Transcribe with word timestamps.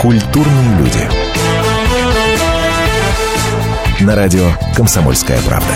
Культурные 0.00 0.78
люди. 0.78 1.00
На 4.02 4.16
радио 4.16 4.50
«Комсомольская 4.74 5.38
правда». 5.42 5.74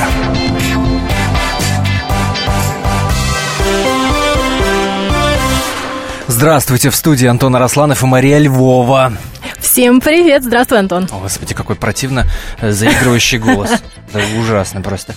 Здравствуйте, 6.26 6.88
в 6.88 6.97
студии 6.97 7.26
Антон 7.26 7.54
Арасланов 7.54 8.03
и 8.03 8.06
Мария 8.06 8.38
Львова. 8.38 9.13
Всем 9.58 10.01
привет! 10.01 10.43
Здравствуй, 10.43 10.79
Антон. 10.79 11.06
О, 11.13 11.19
господи, 11.19 11.53
какой 11.53 11.77
противно 11.77 12.27
э, 12.63 12.72
заигрывающий 12.72 13.37
голос. 13.37 13.71
Да 14.13 14.21
ужасно 14.41 14.81
просто. 14.81 15.15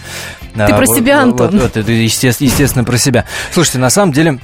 Ты 0.54 0.74
про 0.74 0.86
себя, 0.86 1.22
Антон. 1.22 1.60
Вот, 1.60 1.78
это 1.78 1.92
естественно, 1.92 2.84
про 2.84 2.98
себя. 2.98 3.24
Слушайте, 3.54 3.78
на 3.78 3.92
самом 3.92 4.12
деле, 4.12 4.40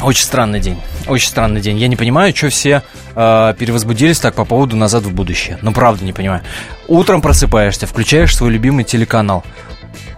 очень 0.00 0.24
странный 0.24 0.58
день. 0.58 0.80
Очень 1.06 1.28
странный 1.28 1.60
день. 1.60 1.78
Я 1.78 1.86
не 1.86 1.96
понимаю, 1.96 2.34
что 2.34 2.48
все 2.48 2.82
э, 3.14 3.54
перевозбудились 3.58 4.20
так 4.20 4.34
по 4.34 4.44
поводу 4.44 4.76
«Назад 4.76 5.04
в 5.04 5.12
будущее». 5.12 5.58
Ну, 5.62 5.72
правда 5.72 6.04
не 6.04 6.12
понимаю. 6.12 6.42
Утром 6.88 7.22
просыпаешься, 7.22 7.86
включаешь 7.86 8.36
свой 8.36 8.50
любимый 8.50 8.84
телеканал. 8.84 9.44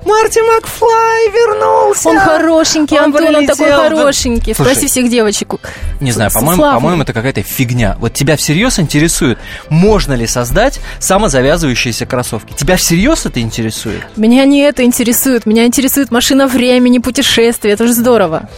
Марти 0.05 0.41
Макфлай 0.41 1.31
вернулся! 1.31 2.09
Он 2.09 2.19
хорошенький, 2.19 2.99
он 2.99 3.05
Антон, 3.05 3.37
он 3.37 3.47
такой 3.47 3.71
хорошенький. 3.71 4.55
Слушай, 4.55 4.73
Спроси 4.73 4.87
всех 4.89 5.11
девочек. 5.11 5.55
Не 6.01 6.11
знаю, 6.11 6.31
по-моему, 6.33 6.63
по-моему, 6.63 7.03
это 7.03 7.13
какая-то 7.13 7.43
фигня. 7.43 7.97
Вот 8.01 8.13
тебя 8.13 8.37
всерьез 8.37 8.79
интересует, 8.81 9.39
можно 9.69 10.15
ли 10.15 10.27
создать 10.27 10.81
самозавязывающиеся 10.99 12.07
кроссовки? 12.07 12.53
Тебя 12.55 12.77
всерьез 12.77 13.27
это 13.27 13.41
интересует? 13.41 14.03
Меня 14.17 14.45
не 14.45 14.61
это 14.61 14.83
интересует. 14.83 15.47
Меня 15.47 15.67
интересует 15.67 16.11
машина 16.11 16.49
времени, 16.49 16.99
путешествия. 16.99 17.71
Это 17.73 17.87
же 17.87 17.93
здорово. 17.93 18.49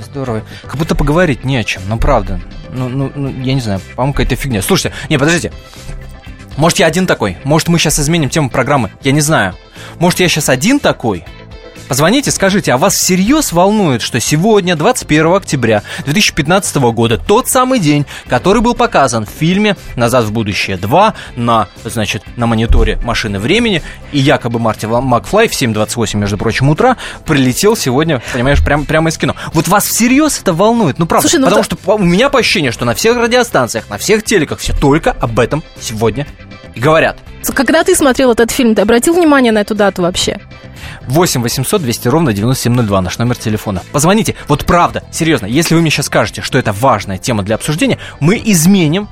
Здорово. 0.00 0.42
Как 0.62 0.76
будто 0.76 0.94
поговорить 0.94 1.44
не 1.44 1.56
о 1.56 1.64
чем, 1.64 1.82
ну 1.88 1.98
правда. 1.98 2.40
Ну, 2.72 2.88
ну, 2.88 3.12
ну 3.14 3.28
я 3.42 3.54
не 3.54 3.60
знаю, 3.60 3.80
по-моему, 3.94 4.14
какая-то 4.14 4.36
фигня. 4.36 4.62
Слушайте, 4.62 4.96
не, 5.08 5.18
подождите. 5.18 5.52
Может, 6.56 6.78
я 6.78 6.86
один 6.86 7.06
такой? 7.06 7.36
Может, 7.44 7.68
мы 7.68 7.78
сейчас 7.78 7.98
изменим 7.98 8.28
тему 8.28 8.50
программы? 8.50 8.90
Я 9.02 9.12
не 9.12 9.20
знаю. 9.20 9.54
Может, 9.98 10.20
я 10.20 10.28
сейчас 10.28 10.48
один 10.48 10.80
такой? 10.80 11.24
Позвоните, 11.92 12.30
скажите, 12.30 12.72
а 12.72 12.78
вас 12.78 12.94
всерьез 12.94 13.52
волнует, 13.52 14.00
что 14.00 14.18
сегодня, 14.18 14.76
21 14.76 15.34
октября 15.34 15.82
2015 16.06 16.76
года, 16.76 17.18
тот 17.18 17.48
самый 17.48 17.80
день, 17.80 18.06
который 18.28 18.62
был 18.62 18.72
показан 18.72 19.26
в 19.26 19.28
фильме 19.28 19.76
«Назад 19.94 20.24
в 20.24 20.32
будущее 20.32 20.78
2» 20.78 21.12
на, 21.36 21.68
значит, 21.84 22.22
на 22.38 22.46
мониторе 22.46 22.96
машины 23.02 23.38
времени, 23.38 23.82
и 24.10 24.18
якобы 24.18 24.58
Марти 24.58 24.86
Макфлай 24.86 25.48
в 25.48 25.52
7.28, 25.52 26.16
между 26.16 26.38
прочим, 26.38 26.70
утра 26.70 26.96
прилетел 27.26 27.76
сегодня, 27.76 28.22
понимаешь, 28.32 28.64
прям, 28.64 28.86
прямо 28.86 29.10
из 29.10 29.18
кино. 29.18 29.36
Вот 29.52 29.68
вас 29.68 29.84
всерьез 29.84 30.40
это 30.40 30.54
волнует? 30.54 30.98
Ну, 30.98 31.04
правда, 31.04 31.28
Слушай, 31.28 31.40
ну 31.40 31.48
потому 31.48 31.62
это... 31.62 31.76
что 31.76 31.92
у 31.96 31.98
меня 31.98 32.30
по 32.30 32.38
ощущению, 32.38 32.72
что 32.72 32.86
на 32.86 32.94
всех 32.94 33.18
радиостанциях, 33.18 33.90
на 33.90 33.98
всех 33.98 34.24
телеках 34.24 34.60
все 34.60 34.72
только 34.72 35.10
об 35.10 35.38
этом 35.38 35.62
сегодня 35.78 36.26
говорят. 36.76 37.18
Когда 37.54 37.82
ты 37.84 37.94
смотрел 37.94 38.32
этот 38.32 38.50
фильм, 38.50 38.74
ты 38.74 38.82
обратил 38.82 39.14
внимание 39.14 39.52
на 39.52 39.58
эту 39.58 39.74
дату 39.74 40.02
вообще? 40.02 40.38
8 41.06 41.42
800 41.42 41.82
200 41.82 42.08
ровно 42.08 42.32
9702, 42.32 43.00
наш 43.00 43.18
номер 43.18 43.36
телефона. 43.36 43.82
Позвоните. 43.92 44.34
Вот 44.48 44.64
правда, 44.64 45.02
серьезно, 45.10 45.46
если 45.46 45.74
вы 45.74 45.80
мне 45.80 45.90
сейчас 45.90 46.06
скажете, 46.06 46.42
что 46.42 46.58
это 46.58 46.72
важная 46.72 47.18
тема 47.18 47.42
для 47.42 47.56
обсуждения, 47.56 47.98
мы 48.20 48.40
изменим 48.44 49.08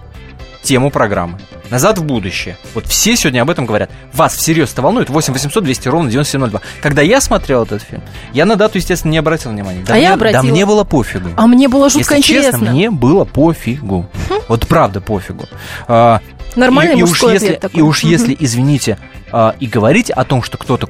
тему 0.62 0.90
программы. 0.90 1.38
Назад 1.70 1.98
в 1.98 2.04
будущее. 2.04 2.56
Вот 2.74 2.86
все 2.86 3.14
сегодня 3.16 3.42
об 3.42 3.50
этом 3.50 3.64
говорят. 3.64 3.90
Вас 4.12 4.34
всерьез 4.34 4.72
это 4.72 4.82
волнует? 4.82 5.08
8 5.08 5.32
800 5.32 5.62
200 5.62 5.88
ровно 5.88 6.10
9702. 6.10 6.60
Когда 6.82 7.00
я 7.00 7.20
смотрел 7.20 7.62
этот 7.62 7.82
фильм, 7.82 8.02
я 8.32 8.44
на 8.44 8.56
дату, 8.56 8.78
естественно, 8.78 9.12
не 9.12 9.18
обратил 9.18 9.52
внимания. 9.52 9.84
Да 9.86 9.94
а 9.94 9.96
мне, 9.96 10.04
я 10.04 10.14
обратила. 10.14 10.42
Да 10.42 10.48
мне 10.48 10.66
было 10.66 10.82
пофигу. 10.82 11.28
А 11.36 11.46
мне 11.46 11.68
было 11.68 11.88
жутко 11.88 12.16
Если 12.16 12.32
интересно. 12.32 12.58
честно, 12.58 12.72
мне 12.72 12.90
было 12.90 13.24
пофигу. 13.24 14.06
Хм. 14.28 14.34
Вот 14.48 14.66
правда 14.66 15.00
пофигу. 15.00 15.44
А, 15.86 16.20
Нормальный 16.56 16.98
и, 16.98 17.02
мужской 17.02 17.34
и 17.34 17.36
уж 17.36 17.42
если, 17.42 17.54
такой. 17.56 17.78
И 17.78 17.82
уж 17.82 18.00
если, 18.04 18.36
извините, 18.38 18.98
а, 19.32 19.54
и 19.60 19.66
говорить 19.66 20.10
о 20.10 20.24
том, 20.24 20.42
что 20.42 20.58
кто-то 20.58 20.88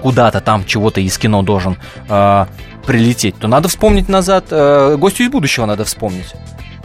куда-то 0.00 0.40
там 0.40 0.64
чего-то 0.66 1.00
из 1.00 1.16
кино 1.16 1.42
должен 1.42 1.78
а, 2.08 2.48
прилететь, 2.86 3.36
то 3.38 3.48
надо 3.48 3.68
вспомнить 3.68 4.08
назад, 4.08 4.46
а, 4.50 4.96
гостю 4.96 5.24
из 5.24 5.30
будущего 5.30 5.66
надо 5.66 5.84
вспомнить. 5.84 6.34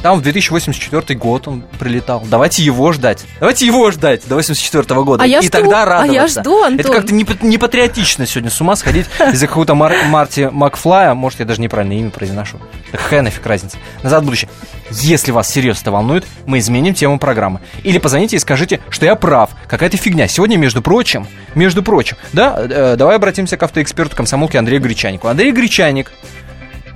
Там 0.02 0.18
в 0.18 0.22
2084 0.22 1.20
год 1.20 1.48
он 1.48 1.64
прилетал. 1.78 2.24
Давайте 2.26 2.64
его 2.64 2.92
ждать. 2.94 3.26
Давайте 3.40 3.66
его 3.66 3.92
ждать 3.92 4.28
до 4.28 4.36
84 4.36 4.84
года. 5.04 5.24
А 5.24 5.28
я 5.28 5.40
и 5.40 5.42
жду, 5.42 5.52
тогда 5.52 5.84
радоваться. 5.86 6.12
А 6.12 6.14
я 6.14 6.28
жду, 6.28 6.64
Антон. 6.64 6.80
Это 6.80 6.92
как-то 6.94 7.14
не, 7.14 7.26
не 7.42 7.58
патриотично 7.58 8.26
сегодня 8.26 8.50
с 8.50 8.62
ума 8.62 8.76
сходить 8.76 9.08
из-за 9.34 9.48
какого-то 9.48 9.76
Мар- 9.76 10.06
Марти 10.08 10.50
Макфлая. 10.52 11.14
Может, 11.14 11.40
я 11.40 11.46
даже 11.46 11.60
неправильно 11.62 11.94
имя 12.00 12.12
произношу. 12.12 12.60
Так 12.92 13.02
какая 13.02 13.22
нафиг 13.22 13.46
разница? 13.46 13.78
Назад 14.02 14.24
в 14.24 14.26
будущее. 14.26 14.50
Если 14.92 15.32
вас 15.32 15.50
серьезно 15.50 15.82
это 15.82 15.92
волнует, 15.92 16.26
мы 16.46 16.60
изменим 16.60 16.94
тему 16.94 17.20
программы. 17.20 17.60
Или 17.84 17.98
позвоните 17.98 18.38
и 18.38 18.40
скажите, 18.40 18.80
что 18.90 19.06
я 19.06 19.16
прав. 19.16 19.50
Какая-то 19.68 19.98
фигня. 19.98 20.28
Сегодня, 20.28 20.58
между 20.58 20.82
прочим, 20.82 21.28
между 21.56 21.84
прочим, 21.84 22.16
да, 22.34 22.56
э, 22.58 22.96
давай 22.98 23.18
обратимся 23.18 23.58
к 23.58 23.64
автоэксперту 23.64 24.16
комсомолки 24.16 24.56
Андрею 24.58 24.82
Гречанику. 24.82 25.28
Андрей 25.28 25.52
Гречаник 25.52 26.12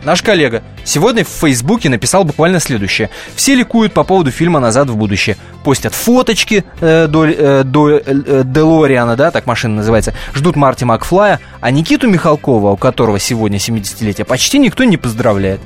Наш 0.03 0.21
коллега 0.21 0.63
сегодня 0.83 1.23
в 1.23 1.29
Фейсбуке 1.29 1.89
написал 1.89 2.25
буквально 2.25 2.59
следующее. 2.59 3.09
Все 3.35 3.55
ликуют 3.55 3.93
по 3.93 4.03
поводу 4.03 4.31
фильма 4.31 4.59
«Назад 4.59 4.89
в 4.89 4.97
будущее». 4.97 5.37
Постят 5.63 5.93
фоточки 5.93 6.65
э, 6.81 7.07
до, 7.07 7.25
э, 7.25 7.63
до 7.63 7.89
э, 7.89 8.43
Делориана, 8.43 9.15
да, 9.15 9.31
так 9.31 9.45
машина 9.45 9.75
называется. 9.75 10.13
Ждут 10.33 10.57
Марти 10.57 10.83
Макфлая. 10.83 11.39
А 11.61 11.71
Никиту 11.71 12.09
Михалкова, 12.09 12.71
у 12.71 12.77
которого 12.77 13.17
сегодня 13.17 13.59
70-летие, 13.59 14.25
почти 14.25 14.59
никто 14.59 14.83
не 14.83 14.97
поздравляет. 14.97 15.61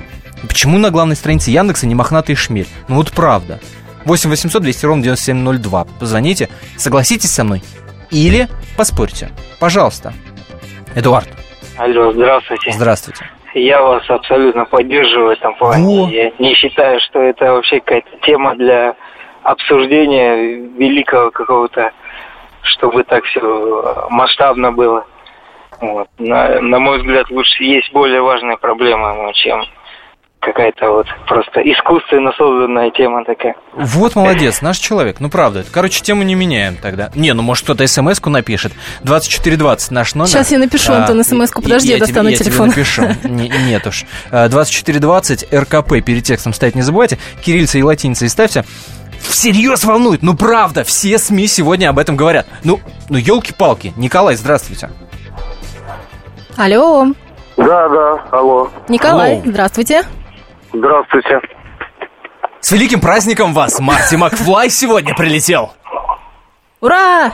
Почему 0.46 0.78
на 0.78 0.90
главной 0.90 1.16
странице 1.16 1.50
Яндекса 1.50 1.88
не 1.88 1.96
мохнатый 1.96 2.36
шмель? 2.36 2.68
Ну 2.86 2.96
вот 2.96 3.10
правда. 3.10 3.58
8 4.04 4.30
800 4.30 4.62
200 4.62 4.86
ровно 4.86 5.02
9702. 5.02 5.84
Позвоните, 5.98 6.48
согласитесь 6.76 7.32
со 7.32 7.42
мной. 7.42 7.64
Или 8.12 8.48
поспорьте. 8.76 9.30
Пожалуйста. 9.58 10.12
Эдуард. 10.94 11.28
Алло, 11.76 12.12
здравствуйте. 12.12 12.72
Здравствуйте. 12.72 13.37
Я 13.58 13.82
вас 13.82 14.08
абсолютно 14.08 14.64
поддерживаю 14.64 15.28
в 15.28 15.38
этом 15.38 15.54
плане. 15.54 16.04
Во. 16.04 16.10
Я 16.10 16.32
не 16.38 16.54
считаю, 16.54 17.00
что 17.00 17.20
это 17.20 17.52
вообще 17.52 17.80
какая-то 17.80 18.10
тема 18.22 18.54
для 18.54 18.96
обсуждения 19.42 20.36
великого 20.76 21.30
какого-то, 21.30 21.92
чтобы 22.62 23.04
так 23.04 23.24
все 23.24 24.06
масштабно 24.10 24.72
было. 24.72 25.06
Вот. 25.80 26.08
На, 26.18 26.60
на 26.60 26.78
мой 26.78 26.98
взгляд, 26.98 27.30
лучше 27.30 27.64
есть 27.64 27.92
более 27.92 28.20
важные 28.20 28.56
проблемы, 28.56 29.14
ну, 29.14 29.32
чем 29.32 29.62
какая-то 30.40 30.90
вот 30.90 31.06
просто 31.26 31.60
искусственно 31.60 32.32
созданная 32.36 32.90
тема 32.90 33.24
такая. 33.24 33.56
Вот 33.74 34.14
молодец, 34.14 34.62
наш 34.62 34.78
человек. 34.78 35.16
Ну, 35.20 35.28
правда. 35.30 35.64
Короче, 35.70 36.02
тему 36.02 36.22
не 36.22 36.34
меняем 36.34 36.76
тогда. 36.76 37.10
Не, 37.14 37.34
ну, 37.34 37.42
может, 37.42 37.64
кто-то 37.64 37.86
смс-ку 37.86 38.30
напишет. 38.30 38.72
2420 39.02 39.90
наш 39.90 40.14
номер. 40.14 40.30
Сейчас 40.30 40.50
я 40.50 40.58
напишу, 40.58 40.92
Антон, 40.92 41.22
смс-ку. 41.24 41.62
Подожди, 41.62 41.88
я, 41.88 41.94
я 41.94 42.00
достану 42.00 42.30
тебе, 42.30 42.38
телефон. 42.38 42.66
Я 42.68 42.72
тебе 42.72 42.82
напишу. 42.82 43.28
Не, 43.28 43.48
нет 43.48 43.86
уж. 43.86 44.04
2420 44.30 45.52
РКП 45.52 46.04
перед 46.04 46.24
текстом 46.24 46.52
ставить 46.52 46.74
не 46.74 46.82
забывайте. 46.82 47.18
Кириллица 47.42 47.78
и 47.78 47.82
латиница 47.82 48.24
и 48.24 48.28
ставьте. 48.28 48.64
Всерьез 49.20 49.84
волнует. 49.84 50.22
Ну, 50.22 50.36
правда, 50.36 50.84
все 50.84 51.18
СМИ 51.18 51.48
сегодня 51.48 51.88
об 51.90 51.98
этом 51.98 52.16
говорят. 52.16 52.46
Ну, 52.64 52.80
ну 53.08 53.18
елки-палки. 53.18 53.92
Николай, 53.96 54.36
здравствуйте. 54.36 54.90
Алло. 56.56 57.06
Да, 57.56 57.88
да, 57.88 58.24
алло. 58.30 58.70
Николай, 58.88 59.40
Алло. 59.40 59.42
здравствуйте. 59.46 60.04
Здравствуйте. 60.72 61.40
С 62.60 62.72
великим 62.72 63.00
праздником 63.00 63.54
вас! 63.54 63.80
Марти 63.80 64.16
Макфлай 64.16 64.68
сегодня 64.68 65.14
прилетел. 65.14 65.70
Ура! 66.80 67.32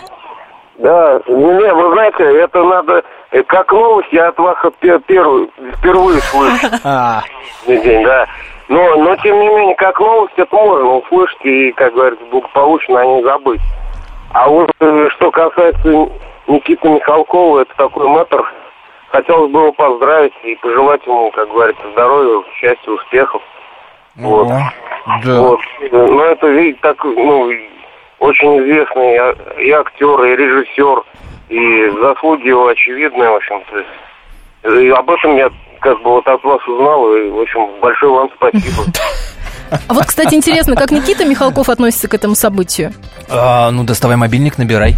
Да, 0.79 1.21
не, 1.29 1.73
вы 1.73 1.93
знаете, 1.95 2.25
это 2.41 2.63
надо, 2.65 3.05
э, 3.31 3.43
как 3.45 3.71
новость, 3.73 4.09
я 4.13 4.29
от 4.29 4.39
вас 4.39 4.57
от 4.65 4.77
пе- 4.79 4.99
первую, 5.01 5.49
впервые 5.79 6.21
слышу. 6.21 6.67
А, 6.85 7.23
День, 7.67 8.05
да. 8.05 8.27
Но, 8.69 8.97
но, 8.97 9.15
тем 9.17 9.39
не 9.41 9.49
менее, 9.49 9.75
как 9.77 10.01
новость, 10.01 10.35
это 10.37 10.55
можно 10.57 10.97
услышать 10.97 11.45
и, 11.45 11.71
как 11.73 11.95
говорится, 11.95 12.25
благополучно 12.27 13.01
о 13.01 13.07
ней 13.07 13.23
забыть. 13.23 13.61
А 14.33 14.49
вот 14.49 14.71
э, 14.81 15.09
что 15.17 15.31
касается 15.31 15.89
Никиты 16.49 16.89
Михалкова, 16.89 17.61
это 17.61 17.75
такой 17.77 18.09
мэтр, 18.09 18.43
хотелось 19.15 19.53
бы 19.53 19.61
его 19.61 19.73
поздравить 19.73 20.33
и 20.45 20.57
пожелать 20.57 21.01
ему, 21.07 21.31
как 21.31 21.49
говорится, 21.49 21.83
здоровья, 21.93 22.43
счастья, 22.61 22.91
успехов. 22.91 23.43
Вот. 24.17 24.49
о, 24.49 24.71
да. 25.25 25.41
Вот. 25.41 25.61
Ну, 25.93 26.21
это, 26.21 26.47
видите, 26.49 26.79
так, 26.83 27.03
ну, 27.05 27.51
очень 28.19 28.59
известный 28.59 29.15
и- 29.17 29.67
и 29.69 29.71
актер, 29.71 30.25
и 30.25 30.37
режиссер, 30.37 31.03
и 31.49 31.91
заслуги 32.03 32.49
его 32.49 32.67
очевидные, 32.69 33.31
в 33.31 33.35
общем-то. 33.37 34.71
И 34.81 34.89
об 34.91 35.09
этом 35.11 35.37
я 35.37 35.51
как 35.81 35.99
бы 36.03 36.11
вот 36.11 36.27
от 36.27 36.43
вас 36.43 36.67
узнал, 36.67 37.15
и, 37.15 37.29
в 37.31 37.41
общем, 37.41 37.69
большое 37.81 38.13
вам 38.13 38.31
спасибо. 38.37 38.83
А 39.89 39.95
вот, 39.95 40.07
кстати, 40.07 40.35
интересно, 40.35 40.77
как 40.77 40.91
Никита 40.91 41.25
Михалков 41.25 41.69
относится 41.69 42.09
к 42.09 42.15
этому 42.15 42.35
событию? 42.35 42.93
А, 43.31 43.71
ну, 43.71 43.85
доставай 43.85 44.17
мобильник, 44.17 44.59
набирай. 44.59 44.95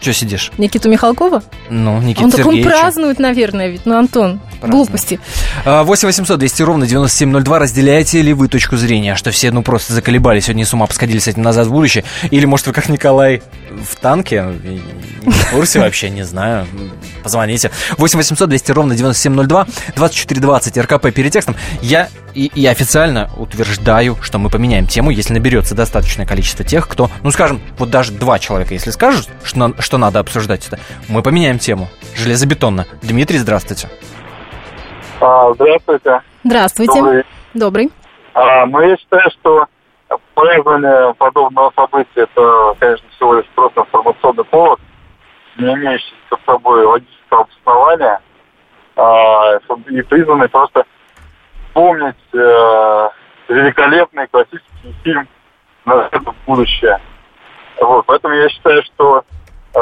Че 0.00 0.12
сидишь? 0.12 0.52
Никиту 0.58 0.88
Михалкова? 0.88 1.42
Ну, 1.70 2.00
Никита 2.00 2.24
он 2.24 2.30
так 2.30 2.46
он 2.46 2.62
празднует, 2.62 3.18
наверное, 3.18 3.68
ведь. 3.68 3.84
Ну, 3.84 3.96
Антон, 3.98 4.38
Празднует. 4.60 4.70
глупости. 4.72 5.20
А, 5.64 5.82
8 5.82 6.06
800 6.06 6.38
200 6.38 6.62
ровно 6.62 6.86
9702. 6.86 7.58
Разделяете 7.58 8.22
ли 8.22 8.32
вы 8.32 8.46
точку 8.48 8.76
зрения, 8.76 9.16
что 9.16 9.30
все, 9.32 9.50
ну, 9.50 9.62
просто 9.62 9.92
заколебались, 9.92 10.44
сегодня 10.44 10.64
с 10.64 10.72
ума 10.72 10.86
посходили 10.86 11.18
с 11.18 11.26
этим 11.26 11.42
назад 11.42 11.66
в 11.66 11.72
будущее? 11.72 12.04
Или, 12.30 12.44
может, 12.44 12.68
вы, 12.68 12.72
как 12.72 12.88
Николай, 12.88 13.42
в 13.82 13.96
танке? 13.96 14.42
В 14.42 15.50
курсе 15.50 15.80
вообще, 15.80 16.10
не 16.10 16.22
знаю. 16.22 16.66
Позвоните. 17.22 17.70
8 17.96 18.18
800 18.18 18.48
200 18.48 18.72
ровно 18.72 18.94
9702. 18.94 19.66
2420 19.96 20.78
РКП 20.78 21.12
перед 21.12 21.32
текстом. 21.32 21.56
Я 21.80 22.08
и, 22.34 22.46
и 22.54 22.66
официально 22.66 23.28
утверждаю, 23.36 24.16
что 24.22 24.38
мы 24.38 24.50
поменяем 24.50 24.86
тему, 24.86 25.10
если 25.10 25.34
наберется 25.34 25.74
достаточное 25.74 26.26
количество 26.26 26.64
тех, 26.64 26.88
кто, 26.88 27.10
ну, 27.22 27.30
скажем, 27.30 27.60
вот 27.78 27.90
даже 27.90 28.12
два 28.12 28.38
человека, 28.38 28.74
если 28.74 28.90
скажут, 28.90 29.28
что, 29.42 29.74
что 29.80 29.98
надо 29.98 30.20
обсуждать 30.20 30.66
это, 30.66 30.78
мы 31.08 31.22
поменяем 31.22 31.58
тему. 31.58 31.88
Железобетонно. 32.16 32.86
Дмитрий, 33.02 33.38
здравствуйте. 33.38 33.88
А, 35.20 35.52
здравствуйте. 35.54 36.20
Здравствуйте. 36.44 36.94
Добрый. 36.94 37.24
Добрый. 37.54 37.90
А, 38.34 38.66
ну, 38.66 38.80
я 38.80 38.96
считаю, 38.96 39.30
что 39.40 39.66
празднование 40.34 41.14
подобного 41.14 41.72
события 41.76 42.22
это, 42.22 42.74
конечно, 42.78 43.08
всего 43.16 43.34
лишь 43.34 43.46
просто 43.54 43.80
информационный 43.80 44.44
повод, 44.44 44.80
не 45.56 45.72
имеющий 45.74 46.14
под 46.28 46.40
собой 46.46 46.84
логического 46.84 47.42
обоснования, 47.42 48.20
а, 48.96 49.58
и 49.88 50.02
призванный 50.02 50.48
просто 50.48 50.84
помнить 51.72 52.16
э, 52.32 53.08
великолепный 53.48 54.26
классический 54.28 54.94
фильм 55.04 55.28
«Назад 55.84 56.12
в 56.12 56.34
будущее». 56.46 57.00
Вот, 57.80 58.04
поэтому 58.06 58.34
я 58.34 58.48
считаю, 58.48 58.82
что 58.82 59.22
э, 59.74 59.78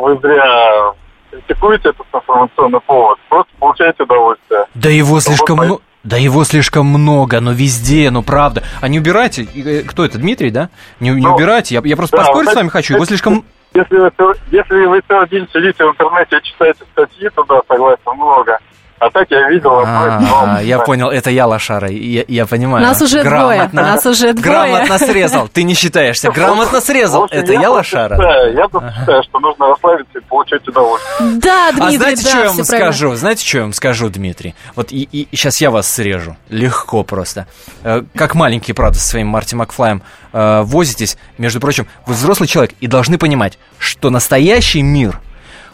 вы 0.00 0.18
зря 0.18 0.94
критикуете 1.30 1.90
этот 1.90 2.06
информационный 2.12 2.80
повод, 2.80 3.18
просто 3.28 3.52
получаете 3.58 4.02
удовольствие. 4.02 4.66
Да 4.74 4.88
его 4.88 5.20
слишком 5.20 5.56
Вот 5.58 5.64
много. 5.64 5.82
Да 6.06 6.16
его 6.16 6.44
слишком 6.44 6.86
много, 6.86 7.40
но 7.40 7.50
везде, 7.50 8.10
ну 8.12 8.22
правда. 8.22 8.62
А 8.80 8.86
не 8.86 9.00
убирайте. 9.00 9.42
Э, 9.56 9.82
Кто 9.82 10.04
это, 10.04 10.18
Дмитрий, 10.18 10.52
да? 10.52 10.70
Не, 11.00 11.10
не 11.10 11.20
Ну, 11.20 11.34
убирайте. 11.34 11.74
Я, 11.74 11.82
я 11.84 11.96
просто 11.96 12.16
да, 12.16 12.22
поспорить 12.22 12.46
вот 12.46 12.52
с 12.52 12.56
вами 12.56 12.68
хочу. 12.68 12.94
Его 12.94 13.04
слишком. 13.04 13.44
Если 13.74 13.96
вы, 13.96 14.12
если 14.52 14.86
вы 14.86 15.02
целый 15.08 15.28
день 15.28 15.48
сидите 15.52 15.84
в 15.84 15.90
интернете 15.90 16.38
и 16.38 16.42
читаете 16.44 16.84
статьи, 16.92 17.28
то 17.34 17.42
да, 17.48 17.60
согласен, 17.66 18.00
много. 18.14 18.56
А 18.98 19.10
так 19.10 19.26
я 19.30 19.48
видел 19.50 19.82
А, 19.84 20.60
я 20.62 20.78
понял, 20.78 21.10
это 21.10 21.30
я 21.30 21.46
лошара. 21.46 21.88
Я, 21.90 22.24
я 22.28 22.46
понимаю. 22.46 22.84
Нас 22.86 23.02
уже 23.02 23.22
двое, 23.22 23.68
нас 23.72 24.06
уже 24.06 24.32
двое. 24.32 24.72
Грамотно 24.72 24.98
срезал. 24.98 25.48
Ты 25.48 25.64
не 25.64 25.74
считаешься. 25.74 26.30
Грамотно 26.30 26.80
срезал. 26.80 27.24
общем, 27.24 27.36
Это 27.38 27.52
я 27.52 27.58
просто 27.60 27.74
лошара. 27.76 28.16
считаю- 28.16 28.54
Я 28.56 28.68
просто 28.68 28.94
считаю, 28.98 29.22
что 29.22 29.38
нужно 29.40 29.68
расслабиться 29.68 30.18
и 30.18 30.22
получать 30.22 30.66
удовольствие. 30.66 31.30
Да, 31.42 31.68
А 31.68 31.72
Дмитрий, 31.72 31.96
знаете, 31.98 32.22
да, 32.22 32.28
что 32.30 32.38
я 32.38 32.46
вам 32.46 32.56
правильно. 32.56 32.92
скажу? 32.92 33.14
Знаете, 33.16 33.46
что 33.46 33.56
я 33.58 33.62
вам 33.64 33.72
скажу, 33.74 34.08
Дмитрий? 34.08 34.54
Вот 34.74 34.92
и, 34.92 35.08
и 35.12 35.28
сейчас 35.36 35.60
я 35.60 35.70
вас 35.70 35.90
срежу. 35.90 36.36
Легко 36.48 37.02
просто. 37.02 37.46
Э, 37.84 38.02
Как 38.14 38.34
маленький, 38.34 38.72
правда, 38.72 38.98
со 38.98 39.06
своим 39.06 39.26
Марти 39.28 39.54
Макфлаем 39.54 40.02
э, 40.32 40.62
возитесь. 40.64 41.18
Между 41.36 41.60
прочим, 41.60 41.86
вы 42.06 42.14
взрослый 42.14 42.48
человек 42.48 42.72
и 42.80 42.86
должны 42.86 43.18
понимать, 43.18 43.58
что 43.78 44.08
настоящий 44.08 44.80
мир 44.82 45.20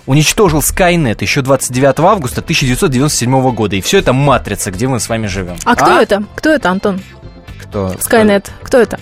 уничтожил 0.07 0.61
Skynet 0.61 1.19
еще 1.21 1.43
29 1.43 2.01
августа 2.01 2.41
1997 2.41 3.55
года. 3.55 3.77
И 3.77 3.81
все 3.81 3.99
это 3.99 4.13
матрица, 4.13 4.71
где 4.71 4.89
мы 4.89 5.01
с 5.01 5.09
вами 5.09 5.27
живем. 5.27 5.57
А 5.65 5.77
кто 5.77 6.01
это? 6.01 6.25
Кто 6.35 6.51
это, 6.51 6.71
Антон? 6.71 7.01
Кто? 7.63 7.95
Скайнет. 8.01 8.51
Кто 8.63 8.79
это? 8.79 8.99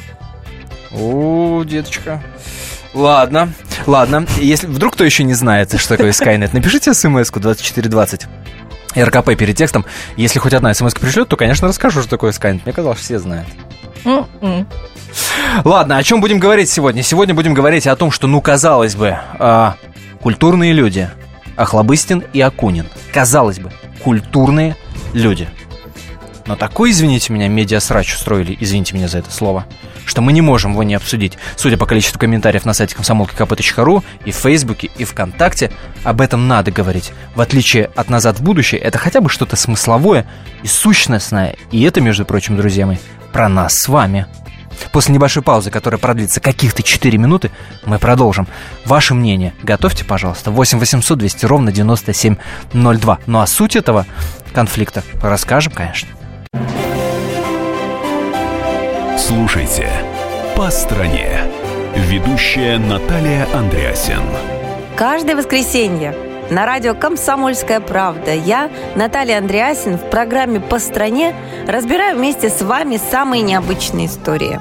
О, 0.93 1.63
деточка. 1.65 2.23
Ладно, 2.93 3.53
ладно. 3.87 4.27
Если 4.39 4.67
вдруг 4.67 4.95
кто 4.95 5.05
еще 5.05 5.23
не 5.23 5.35
знает, 5.35 5.79
что 5.79 5.97
такое 5.97 6.11
Skynet, 6.11 6.51
напишите 6.53 6.93
смс-ку 6.93 7.39
2420. 7.41 8.27
РКП 8.97 9.37
перед 9.37 9.57
текстом. 9.57 9.87
Если 10.17 10.41
хоть 10.41 10.53
одна 10.53 10.75
смс 10.75 10.95
пришлет, 10.95 11.29
то, 11.29 11.37
конечно, 11.37 11.69
расскажу, 11.69 12.01
что 12.01 12.11
такое 12.11 12.33
Skynet. 12.33 12.63
Мне 12.65 12.73
казалось, 12.73 12.99
все 12.99 13.21
знают. 13.21 13.47
М-м. 14.05 14.67
Ладно, 15.65 15.97
о 15.97 16.03
чем 16.03 16.21
будем 16.21 16.39
говорить 16.39 16.71
сегодня? 16.71 17.03
Сегодня 17.03 17.35
будем 17.35 17.55
говорить 17.55 17.87
о 17.87 17.95
том, 17.97 18.11
что, 18.11 18.27
ну, 18.27 18.41
казалось 18.41 18.97
бы, 18.97 19.17
а, 19.39 19.77
культурные 20.21 20.73
люди. 20.73 21.09
Охлобыстин 21.57 22.25
и 22.33 22.41
Акунин. 22.41 22.87
Казалось 23.13 23.59
бы, 23.59 23.71
культурные 24.03 24.77
люди. 25.13 25.49
Но 26.47 26.57
такой, 26.57 26.91
извините 26.91 27.33
меня, 27.33 27.49
медиасрач 27.49 28.15
устроили, 28.15 28.57
извините 28.59 28.95
меня 28.97 29.09
за 29.09 29.19
это 29.19 29.31
слово, 29.31 29.67
что 30.05 30.21
мы 30.21 30.33
не 30.33 30.41
можем 30.41 30.73
его 30.73 30.83
не 30.83 30.95
обсудить. 30.95 31.39
Судя 31.57 31.77
по 31.77 31.87
количеству 31.87 32.19
комментариев 32.19 32.65
на 32.65 32.73
сайте 32.73 32.97
комсомолки.кп.ру 32.97 34.03
и 34.25 34.33
в 34.33 34.35
Фейсбуке, 34.35 34.91
и 34.97 35.05
ВКонтакте, 35.05 35.71
об 36.03 36.21
этом 36.21 36.49
надо 36.49 36.73
говорить. 36.73 37.13
В 37.37 37.41
отличие 37.41 37.85
от 37.95 38.09
«Назад 38.09 38.41
в 38.41 38.43
будущее», 38.43 38.81
это 38.81 38.99
хотя 38.99 39.21
бы 39.21 39.29
что-то 39.29 39.55
смысловое 39.55 40.27
и 40.65 40.67
сущностное. 40.67 41.55
И 41.71 41.83
это, 41.83 42.01
между 42.01 42.25
прочим, 42.25 42.57
друзья 42.57 42.87
мои, 42.87 42.97
про 43.33 43.49
нас 43.49 43.79
с 43.79 43.89
вами. 43.89 44.27
После 44.93 45.15
небольшой 45.15 45.43
паузы, 45.43 45.71
которая 45.71 45.99
продлится 45.99 46.41
каких-то 46.41 46.83
4 46.83 47.19
минуты, 47.19 47.51
мы 47.85 47.99
продолжим. 47.99 48.47
Ваше 48.85 49.15
мнение 49.15 49.55
готовьте, 49.63 50.05
пожалуйста, 50.05 50.51
8 50.51 50.79
800 50.79 51.19
200 51.19 51.47
ровно 51.47 51.73
9702. 51.73 53.19
Ну 53.27 53.41
а 53.41 53.47
суть 53.47 53.77
этого 53.77 54.07
конфликта 54.53 55.03
расскажем, 55.23 55.73
конечно. 55.73 56.09
Слушайте 59.19 59.89
«По 60.57 60.71
стране». 60.71 61.41
Ведущая 61.95 62.79
Наталья 62.79 63.47
Андреасин. 63.55 64.23
Каждое 64.97 65.37
воскресенье 65.37 66.15
на 66.51 66.67
радио 66.67 66.95
«Комсомольская 66.95 67.81
правда» 67.81 68.35
я, 68.35 68.71
Наталья 68.97 69.39
Андреасин, 69.39 69.99
в 69.99 70.11
программе 70.11 70.59
«По 70.59 70.79
стране» 70.79 71.35
разбираю 71.69 72.17
вместе 72.17 72.51
с 72.51 72.61
вами 72.63 73.01
самые 73.11 73.43
необычные 73.43 74.07
истории. 74.07 74.61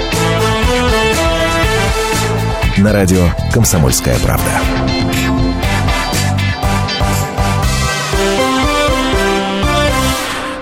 На 2.81 2.93
радио 2.93 3.27
«Комсомольская 3.53 4.17
правда». 4.23 4.49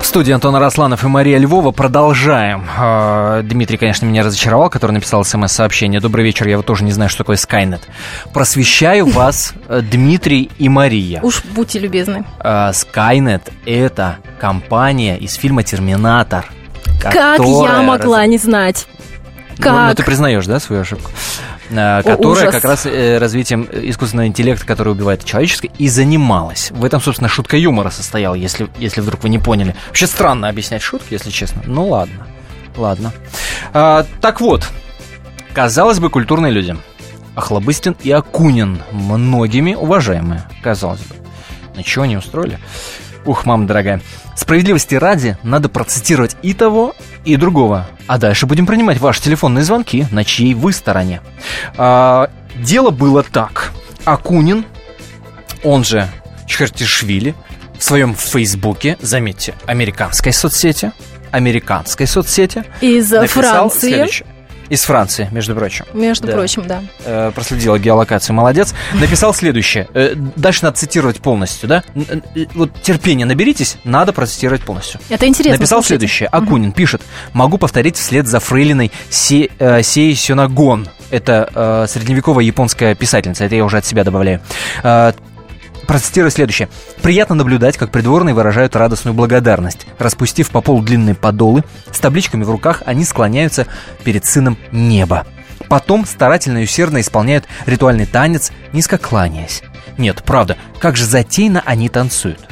В 0.01 0.05
студии 0.05 0.33
Антон 0.33 0.53
Арасланов 0.57 1.05
и 1.05 1.07
Мария 1.07 1.37
Львова 1.37 1.71
продолжаем. 1.71 2.65
А, 2.77 3.41
Дмитрий, 3.43 3.77
конечно, 3.77 4.05
меня 4.05 4.23
разочаровал, 4.23 4.69
который 4.69 4.91
написал 4.91 5.23
смс-сообщение. 5.23 6.01
Добрый 6.01 6.25
вечер, 6.25 6.45
я 6.49 6.57
вот 6.57 6.65
тоже 6.65 6.83
не 6.83 6.91
знаю, 6.91 7.09
что 7.09 7.19
такое 7.19 7.37
Skynet. 7.37 7.83
Просвещаю 8.33 9.05
вас, 9.05 9.53
э, 9.69 9.79
Дмитрий 9.79 10.51
и 10.57 10.67
Мария. 10.67 11.21
Уж 11.21 11.45
будьте 11.45 11.79
любезны. 11.79 12.25
А, 12.39 12.71
Skynet— 12.71 13.49
это 13.65 14.17
компания 14.41 15.17
из 15.17 15.35
фильма 15.35 15.63
«Терминатор». 15.63 16.51
Как 17.01 17.39
я 17.39 17.81
могла 17.81 18.25
не 18.25 18.37
знать? 18.37 18.87
Ну, 19.57 19.71
ну, 19.71 19.87
Как? 19.87 19.95
ты 19.95 20.03
признаешь, 20.03 20.45
да, 20.45 20.59
свою 20.59 20.81
ошибку? 20.81 21.11
А, 21.71 22.01
которая 22.01 22.49
ужас. 22.49 22.55
как 22.55 22.63
раз 22.63 22.85
э, 22.85 23.17
развитием 23.17 23.67
искусственного 23.71 24.27
интеллекта, 24.27 24.65
который 24.65 24.93
убивает 24.93 25.23
человеческое, 25.23 25.71
и 25.77 25.87
занималась. 25.87 26.71
В 26.71 26.83
этом, 26.83 26.99
собственно, 27.01 27.29
шутка 27.29 27.57
юмора 27.57 27.89
состояла, 27.89 28.35
если, 28.35 28.67
если 28.77 29.01
вдруг 29.01 29.23
вы 29.23 29.29
не 29.29 29.39
поняли. 29.39 29.75
Вообще 29.87 30.07
странно 30.07 30.49
объяснять 30.49 30.81
шутки, 30.81 31.13
если 31.13 31.29
честно. 31.29 31.61
Ну 31.65 31.87
ладно, 31.87 32.27
ладно. 32.75 33.13
А, 33.73 34.05
так 34.21 34.41
вот, 34.41 34.67
казалось 35.53 35.99
бы, 35.99 36.09
культурные 36.09 36.51
люди. 36.51 36.75
Охлобыстин 37.35 37.95
и 38.01 38.11
Акунин, 38.11 38.81
многими 38.91 39.75
уважаемые, 39.75 40.43
казалось 40.61 41.01
бы. 41.01 41.15
На 41.75 41.83
чего 41.83 42.03
они 42.03 42.17
устроили? 42.17 42.59
Ух, 43.29 43.45
мама 43.45 43.67
дорогая. 43.67 44.01
Справедливости 44.35 44.95
ради, 44.95 45.37
надо 45.43 45.69
процитировать 45.69 46.35
и 46.41 46.55
того, 46.55 46.95
и 47.25 47.35
другого. 47.35 47.87
А 48.07 48.17
дальше 48.17 48.47
будем 48.47 48.65
принимать 48.65 48.97
ваши 48.97 49.21
телефонные 49.21 49.63
звонки, 49.63 50.07
на 50.09 50.23
чьей 50.23 50.55
вы 50.55 50.73
стороне. 50.73 51.21
А, 51.77 52.31
дело 52.55 52.89
было 52.89 53.21
так. 53.21 53.71
Акунин, 54.03 54.65
он 55.63 55.83
же 55.83 56.09
Чхартишвили, 56.47 57.35
в 57.77 57.83
своем 57.83 58.15
фейсбуке, 58.15 58.97
заметьте, 58.99 59.53
американской 59.67 60.33
соцсети, 60.33 60.91
американской 61.29 62.07
соцсети, 62.07 62.63
Из 62.81 63.11
написал 63.11 63.69
Франции. 63.69 63.89
следующее. 63.89 64.27
Из 64.69 64.83
Франции, 64.83 65.27
между 65.31 65.55
прочим. 65.55 65.85
Между 65.93 66.27
Да. 66.27 66.33
прочим, 66.33 66.67
да. 66.67 66.81
э, 67.05 67.31
проследила 67.33 67.77
геолокацию, 67.79 68.35
молодец, 68.35 68.73
написал 68.93 69.33
следующее. 69.33 69.87
Э, 69.93 70.13
дальше 70.35 70.63
надо 70.63 70.77
цитировать 70.77 71.19
полностью, 71.21 71.67
да? 71.67 71.83
Вот 72.53 72.71
терпение 72.81 73.25
наберитесь, 73.25 73.77
надо 73.83 74.13
процитировать 74.13 74.63
полностью. 74.63 74.99
Это 75.09 75.27
интересно. 75.27 75.57
Написал 75.57 75.79
слушайте. 75.81 76.07
следующее. 76.07 76.29
Акунин 76.29 76.71
пишет. 76.71 77.01
Могу 77.33 77.57
повторить 77.57 77.97
вслед 77.97 78.27
за 78.27 78.39
фрейлиной 78.39 78.91
Се, 79.09 79.49
э, 79.59 79.81
Сей 79.83 80.15
Сёнагон. 80.15 80.87
Это 81.11 81.49
э, 81.53 81.85
средневековая 81.89 82.45
японская 82.45 82.93
писательница. 82.95 83.45
Это 83.45 83.55
я 83.55 83.65
уже 83.65 83.77
от 83.77 83.85
себя 83.85 84.03
добавляю. 84.03 84.41
Э, 84.83 85.13
Процитирую 85.89 86.29
следующее. 86.29 86.69
«Приятно 87.01 87.33
наблюдать, 87.33 87.75
как 87.75 87.89
придворные 87.89 88.35
выражают 88.35 88.75
радостную 88.75 89.15
благодарность. 89.15 89.87
Распустив 89.97 90.51
по 90.51 90.61
полу 90.61 90.83
длинные 90.83 91.15
подолы, 91.15 91.63
с 91.91 91.97
табличками 91.97 92.43
в 92.43 92.51
руках 92.51 92.83
они 92.85 93.03
склоняются 93.03 93.65
перед 94.03 94.23
сыном 94.23 94.59
неба. 94.71 95.25
Потом 95.67 96.05
старательно 96.05 96.59
и 96.59 96.65
усердно 96.65 97.01
исполняют 97.01 97.45
ритуальный 97.65 98.05
танец, 98.05 98.51
низко 98.71 98.99
кланяясь. 98.99 99.63
Нет, 99.97 100.21
правда, 100.23 100.57
как 100.79 100.95
же 100.95 101.05
затейно 101.05 101.63
они 101.65 101.89
танцуют 101.89 102.47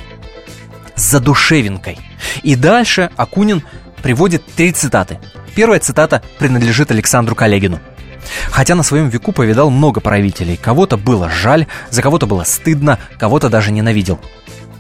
с 0.96 1.04
задушевинкой. 1.04 2.00
И 2.42 2.56
дальше 2.56 3.12
Акунин 3.18 3.62
приводит 4.02 4.44
три 4.56 4.72
цитаты. 4.72 5.20
Первая 5.54 5.80
цитата 5.80 6.24
принадлежит 6.40 6.90
Александру 6.90 7.36
Коллегину. 7.36 7.80
Хотя 8.50 8.76
на 8.76 8.84
своем 8.84 9.10
веку 9.10 9.32
повидал 9.32 9.70
много 9.70 10.00
правителей. 10.00 10.58
Кого-то 10.58 10.98
было 10.98 11.30
жаль, 11.30 11.68
за 11.90 12.02
кого-то 12.02 12.26
было 12.26 12.44
стыдно, 12.44 13.00
кого-то 13.18 13.50
даже 13.50 13.72
ненавидел. 13.72 14.20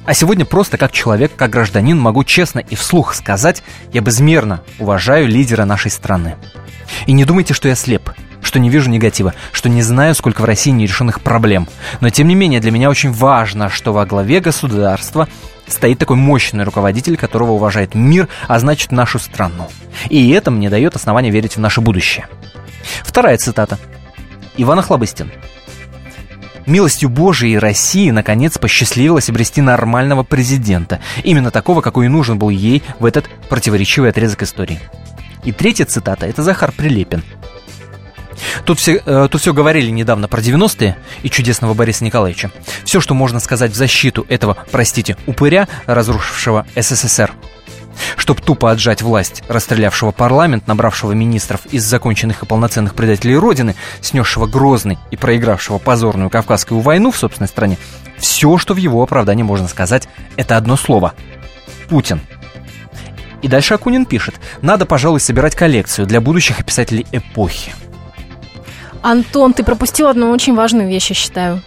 А 0.06 0.14
сегодня 0.14 0.46
просто 0.46 0.78
как 0.78 0.94
человек, 0.94 1.34
как 1.36 1.50
гражданин 1.50 2.00
могу 2.00 2.24
честно 2.24 2.60
и 2.60 2.76
вслух 2.76 3.14
сказать, 3.14 3.62
я 3.92 4.00
безмерно 4.00 4.62
уважаю 4.80 5.28
лидера 5.28 5.66
нашей 5.66 5.92
страны. 5.92 6.36
И 7.08 7.12
не 7.12 7.26
думайте, 7.26 7.54
что 7.54 7.68
я 7.68 7.76
слеп, 7.76 8.10
что 8.42 8.58
не 8.58 8.70
вижу 8.70 8.90
негатива, 8.90 9.34
что 9.52 9.68
не 9.68 9.82
знаю, 9.82 10.16
сколько 10.16 10.42
в 10.42 10.46
России 10.46 10.72
нерешенных 10.72 11.20
проблем. 11.20 11.68
Но 12.00 12.10
тем 12.10 12.30
не 12.30 12.36
менее 12.36 12.62
для 12.62 12.72
меня 12.72 12.90
очень 12.90 13.12
важно, 13.12 13.70
что 13.70 13.92
во 13.92 14.06
главе 14.06 14.40
государства 14.40 15.28
стоит 15.68 16.00
такой 16.00 16.16
мощный 16.16 16.64
руководитель, 16.64 17.18
которого 17.18 17.52
уважает 17.52 17.94
мир, 17.94 18.30
а 18.48 18.60
значит 18.60 18.94
нашу 18.94 19.20
страну. 19.20 19.68
И 20.10 20.32
это 20.32 20.52
мне 20.52 20.70
дает 20.70 20.96
основание 20.96 21.34
верить 21.34 21.58
в 21.58 21.60
наше 21.60 21.82
будущее. 21.82 22.28
Вторая 23.04 23.38
цитата. 23.38 23.78
Иван 24.58 24.80
Охлобыстин. 24.80 25.32
Милостью 26.66 27.08
Божией 27.08 27.58
России, 27.60 28.10
наконец, 28.12 28.58
посчастливилось 28.58 29.30
обрести 29.30 29.62
нормального 29.62 30.24
президента. 30.24 31.00
Именно 31.24 31.50
такого, 31.50 31.82
какой 31.82 32.08
и 32.08 32.10
нужен 32.10 32.38
был 32.38 32.50
ей 32.50 32.84
в 33.00 33.06
этот 33.06 33.30
противоречивый 33.48 34.10
отрезок 34.10 34.44
истории. 34.44 34.80
И 35.46 35.54
третья 35.54 35.86
цитата– 35.86 36.26
это 36.28 36.44
Захар 36.44 36.74
Прилепин. 36.74 37.24
Тут 38.66 38.80
все, 38.80 39.02
э, 39.06 39.28
тут 39.32 39.42
все 39.42 39.54
говорили 39.54 39.90
недавно 39.90 40.28
про 40.28 40.42
90-е 40.42 40.98
и 41.24 41.30
чудесного 41.30 41.74
Бориса 41.74 42.04
Николаевича. 42.04 42.52
Все, 42.84 43.00
что 43.00 43.14
можно 43.14 43.40
сказать 43.40 43.72
в 43.72 43.76
защиту 43.76 44.26
этого, 44.30 44.58
простите, 44.72 45.16
упыря, 45.26 45.68
разрушившего 45.86 46.68
СССР. 46.76 47.32
Чтоб 48.16 48.40
тупо 48.42 48.72
отжать 48.72 49.02
власть, 49.02 49.44
расстрелявшего 49.48 50.12
парламент, 50.12 50.68
набравшего 50.68 51.12
министров 51.12 51.66
из 51.68 51.84
законченных 51.84 52.44
и 52.44 52.46
полноценных 52.46 52.96
предателей 52.96 53.38
Родины, 53.38 53.76
снесшего 54.02 54.48
Грозный 54.48 54.98
и 55.12 55.18
проигравшего 55.18 55.78
позорную 55.78 56.30
Кавказскую 56.30 56.80
войну 56.80 57.12
в 57.12 57.18
собственной 57.18 57.48
стране, 57.48 57.78
все, 58.18 58.58
что 58.58 58.74
в 58.74 58.78
его 58.78 59.02
оправдании 59.02 59.44
можно 59.44 59.68
сказать, 59.68 60.08
это 60.36 60.58
одно 60.58 60.76
слово– 60.78 61.14
Путин. 61.90 62.22
И 63.42 63.48
дальше 63.48 63.76
Акунин 63.76 64.06
пишет, 64.06 64.36
надо, 64.62 64.86
пожалуй, 64.86 65.20
собирать 65.20 65.56
коллекцию 65.56 66.08
для 66.08 66.22
будущих 66.22 66.66
писателей 66.66 67.06
эпохи. 67.12 67.74
Антон, 69.04 69.54
ты 69.54 69.64
пропустил 69.64 70.08
одну 70.08 70.32
очень 70.32 70.56
важную 70.56 70.90
вещь, 70.90 71.10
я 71.10 71.16
считаю, 71.16 71.62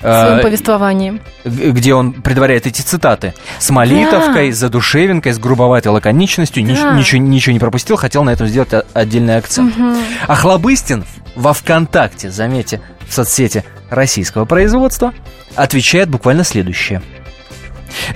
в 0.00 0.02
своем 0.02 0.38
Э, 0.38 0.42
повествовании. 0.42 1.20
г- 1.44 1.70
где 1.72 1.94
он 1.94 2.12
предваряет 2.12 2.66
эти 2.66 2.80
цитаты. 2.82 3.34
С 3.58 3.70
молитовкой, 3.70 4.50
с 4.52 4.56
задушевинкой, 4.58 5.32
с 5.32 5.38
грубоватой 5.38 5.92
лаконичностью. 5.92 6.64
Нич- 6.64 6.82
Да. 6.82 6.92
ничего, 6.96 7.20
ничего 7.20 7.52
не 7.52 7.58
пропустил, 7.60 7.96
хотел 7.96 8.24
на 8.24 8.30
этом 8.30 8.46
сделать 8.46 8.70
отдельный 8.94 9.36
акцент. 9.36 9.74
А 10.26 10.34
Хлобыстин 10.34 11.04
во 11.36 11.52
ВКонтакте, 11.52 12.30
заметьте, 12.30 12.80
в 13.08 13.12
соцсети 13.14 13.64
российского 13.90 14.44
производства, 14.46 15.12
отвечает 15.54 16.08
буквально 16.08 16.44
следующее. 16.44 17.02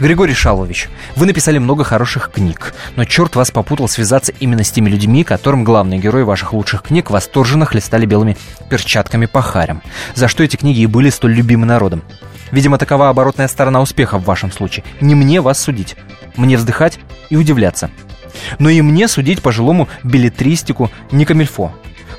Григорий 0.00 0.34
Шалович, 0.34 0.88
вы 1.16 1.26
написали 1.26 1.58
много 1.58 1.84
хороших 1.84 2.30
книг, 2.32 2.74
но 2.96 3.04
черт 3.04 3.36
вас 3.36 3.50
попутал 3.50 3.88
связаться 3.88 4.32
именно 4.40 4.64
с 4.64 4.70
теми 4.70 4.88
людьми, 4.88 5.24
которым 5.24 5.64
главные 5.64 6.00
герои 6.00 6.22
ваших 6.22 6.52
лучших 6.52 6.82
книг 6.82 7.10
восторженно 7.10 7.66
хлестали 7.66 8.06
белыми 8.06 8.36
перчатками 8.70 9.26
по 9.26 9.42
харям, 9.42 9.82
за 10.14 10.28
что 10.28 10.42
эти 10.42 10.56
книги 10.56 10.80
и 10.80 10.86
были 10.86 11.10
столь 11.10 11.34
любимы 11.34 11.66
народом. 11.66 12.02
Видимо, 12.50 12.78
такова 12.78 13.08
оборотная 13.08 13.48
сторона 13.48 13.80
успеха 13.80 14.18
в 14.18 14.24
вашем 14.24 14.52
случае. 14.52 14.84
Не 15.00 15.14
мне 15.14 15.40
вас 15.40 15.60
судить. 15.60 15.96
Мне 16.36 16.56
вздыхать 16.56 16.98
и 17.30 17.36
удивляться. 17.36 17.90
Но 18.58 18.68
и 18.68 18.80
мне 18.80 19.08
судить 19.08 19.42
пожилому 19.42 19.88
билетристику 20.02 20.90
не 21.10 21.24
камильфо. 21.24 21.72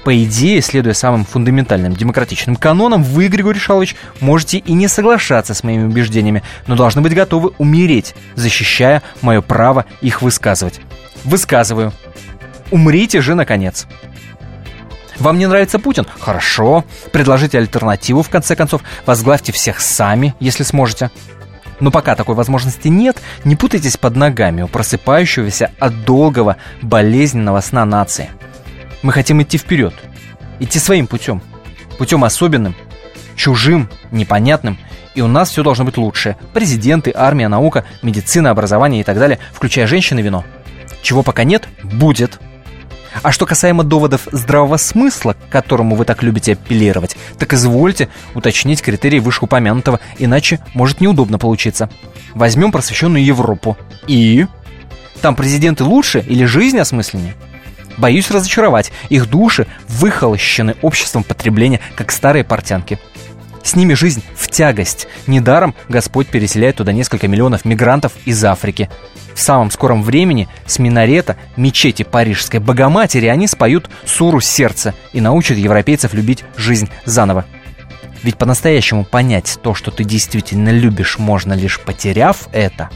По 0.05 0.23
идее, 0.23 0.61
следуя 0.61 0.93
самым 0.93 1.25
фундаментальным 1.25 1.95
демократичным 1.95 2.55
канонам, 2.57 3.01
вы, 3.01 3.27
Григорий 3.27 3.59
Шалович, 3.59 3.95
можете 4.19 4.59
и 4.59 4.73
не 4.73 4.87
соглашаться 4.87 5.55
с 5.55 5.63
моими 5.63 5.85
убеждениями, 5.85 6.43
но 6.67 6.75
должны 6.75 7.01
быть 7.01 7.15
готовы 7.15 7.53
умереть, 7.57 8.13
защищая 8.35 9.01
мое 9.23 9.41
право 9.41 9.85
их 10.01 10.21
высказывать. 10.21 10.79
Высказываю. 11.23 11.91
Умрите 12.69 13.19
же, 13.19 13.33
наконец. 13.33 13.87
Вам 15.17 15.39
не 15.39 15.47
нравится 15.47 15.79
Путин? 15.79 16.05
Хорошо. 16.19 16.85
Предложите 17.11 17.57
альтернативу, 17.57 18.21
в 18.21 18.29
конце 18.29 18.55
концов. 18.55 18.83
Возглавьте 19.07 19.51
всех 19.53 19.79
сами, 19.79 20.35
если 20.39 20.61
сможете. 20.61 21.09
Но 21.79 21.89
пока 21.89 22.15
такой 22.15 22.35
возможности 22.35 22.89
нет, 22.89 23.17
не 23.43 23.55
путайтесь 23.55 23.97
под 23.97 24.15
ногами 24.15 24.61
у 24.61 24.67
просыпающегося 24.67 25.71
от 25.79 26.05
долгого 26.05 26.57
болезненного 26.83 27.59
сна 27.61 27.85
нации. 27.85 28.29
Мы 29.05 29.13
хотим 29.13 29.39
идти 29.39 29.59
вперед, 29.59 29.93
идти 30.59 30.79
своим 30.79 31.05
путем, 31.05 31.39
путем 31.99 32.23
особенным, 32.23 32.73
чужим, 33.35 33.87
непонятным, 34.09 34.79
и 35.13 35.21
у 35.21 35.27
нас 35.27 35.51
все 35.51 35.61
должно 35.61 35.85
быть 35.85 35.97
лучше. 35.97 36.37
Президенты, 36.55 37.13
армия, 37.15 37.47
наука, 37.47 37.85
медицина, 38.01 38.49
образование 38.49 39.01
и 39.01 39.03
так 39.03 39.19
далее, 39.19 39.37
включая 39.53 39.85
женщины 39.85 40.21
вино. 40.21 40.43
Чего 41.03 41.21
пока 41.21 41.43
нет, 41.43 41.69
будет. 41.83 42.39
А 43.21 43.31
что 43.31 43.45
касаемо 43.45 43.83
доводов 43.83 44.27
здравого 44.31 44.77
смысла, 44.77 45.33
к 45.33 45.51
которому 45.51 45.95
вы 45.95 46.03
так 46.03 46.23
любите 46.23 46.53
апеллировать, 46.53 47.15
так 47.37 47.53
извольте 47.53 48.09
уточнить 48.33 48.81
критерии 48.81 49.19
вышеупомянутого, 49.19 49.99
иначе 50.17 50.61
может 50.73 50.99
неудобно 50.99 51.37
получиться. 51.37 51.91
Возьмем 52.33 52.71
просвещенную 52.71 53.23
Европу. 53.23 53.77
И? 54.07 54.47
Там 55.21 55.35
президенты 55.35 55.83
лучше 55.83 56.21
или 56.27 56.45
жизнь 56.45 56.79
осмысленнее? 56.79 57.35
Боюсь 57.97 58.31
разочаровать, 58.31 58.91
их 59.09 59.29
души 59.29 59.67
выхолощены 59.87 60.75
обществом 60.81 61.23
потребления, 61.23 61.79
как 61.95 62.11
старые 62.11 62.43
портянки. 62.43 62.99
С 63.63 63.75
ними 63.75 63.95
жизнь 63.95 64.23
в 64.35 64.47
тягость. 64.49 65.07
Недаром 65.25 65.73
Господь 65.89 66.27
переселяет 66.27 66.75
туда 66.75 66.91
несколько 66.91 67.27
миллионов 67.27 67.65
мигрантов 67.65 68.11
из 68.25 68.43
Африки. 68.45 68.91
В 69.33 69.39
самом 69.39 69.71
скором 69.71 70.03
времени 70.03 70.47
с 70.67 70.77
минарета 70.77 71.35
мечети 71.57 72.03
Парижской 72.03 72.59
Богоматери 72.59 73.25
они 73.25 73.47
споют 73.47 73.89
суру 74.05 74.39
сердца 74.39 74.93
и 75.13 75.19
научат 75.19 75.57
европейцев 75.57 76.13
любить 76.13 76.43
жизнь 76.55 76.89
заново. 77.05 77.45
Ведь 78.21 78.37
по-настоящему 78.37 79.03
понять 79.03 79.57
то, 79.63 79.73
что 79.73 79.89
ты 79.89 80.03
действительно 80.03 80.69
любишь, 80.69 81.17
можно 81.17 81.53
лишь 81.53 81.79
потеряв 81.79 82.47
это. 82.51 82.89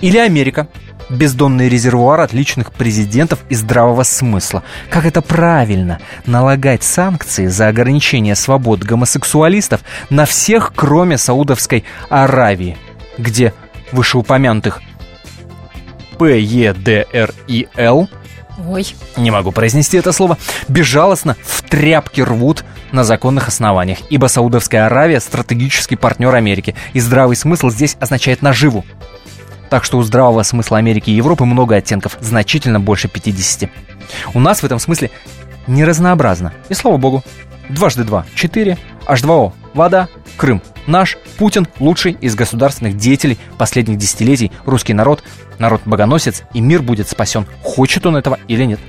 Или 0.00 0.18
Америка. 0.18 0.68
Бездонный 1.10 1.68
резервуар 1.68 2.20
отличных 2.20 2.72
президентов 2.72 3.40
и 3.48 3.54
здравого 3.54 4.02
смысла. 4.04 4.62
Как 4.90 5.04
это 5.04 5.20
правильно? 5.22 6.00
Налагать 6.26 6.82
санкции 6.82 7.46
за 7.46 7.68
ограничение 7.68 8.34
свобод 8.34 8.80
гомосексуалистов 8.80 9.82
на 10.10 10.24
всех, 10.24 10.72
кроме 10.74 11.18
Саудовской 11.18 11.84
Аравии, 12.08 12.78
где 13.18 13.52
вышеупомянутых 13.92 14.80
ПЕДРИЛ 16.18 18.08
Ой, 18.68 18.86
не 19.16 19.30
могу 19.32 19.50
произнести 19.50 19.96
это 19.96 20.12
слово, 20.12 20.38
безжалостно 20.68 21.36
в 21.42 21.62
тряпки 21.62 22.20
рвут 22.20 22.64
на 22.92 23.02
законных 23.02 23.48
основаниях, 23.48 23.98
ибо 24.10 24.26
Саудовская 24.26 24.86
Аравия– 24.86 25.18
стратегический 25.20 25.96
партнер 25.96 26.32
Америки, 26.32 26.76
и 26.92 27.00
здравый 27.00 27.34
смысл 27.34 27.68
здесь 27.68 27.96
означает 27.98 28.42
наживу. 28.42 28.84
Так 29.70 29.84
что 29.84 29.98
у 29.98 30.02
здравого 30.02 30.42
смысла 30.42 30.78
Америки 30.78 31.10
и 31.10 31.14
Европы 31.14 31.44
много 31.44 31.76
оттенков, 31.76 32.16
значительно 32.20 32.80
больше 32.80 33.08
50. 33.08 33.70
У 34.34 34.40
нас 34.40 34.60
в 34.60 34.64
этом 34.64 34.78
смысле 34.78 35.10
не 35.66 35.84
разнообразно. 35.84 36.52
И 36.68 36.74
слава 36.74 36.96
богу. 36.96 37.24
Дважды 37.68 38.04
два– 38.04 38.26
четыре. 38.34 38.76
H2O– 39.06 39.52
вода. 39.74 40.08
Крым– 40.36 40.62
наш. 40.86 41.16
Путин– 41.38 41.66
лучший 41.78 42.12
из 42.12 42.34
государственных 42.34 42.96
деятелей 42.96 43.38
последних 43.58 43.96
десятилетий. 43.96 44.52
Русский 44.66 44.92
народ– 44.92 45.22
народ-богоносец, 45.58 46.42
и 46.52 46.60
мир 46.60 46.82
будет 46.82 47.08
спасен, 47.08 47.46
хочет 47.62 48.06
он 48.06 48.16
этого 48.16 48.38
или 48.48 48.64
нет. 48.64 48.80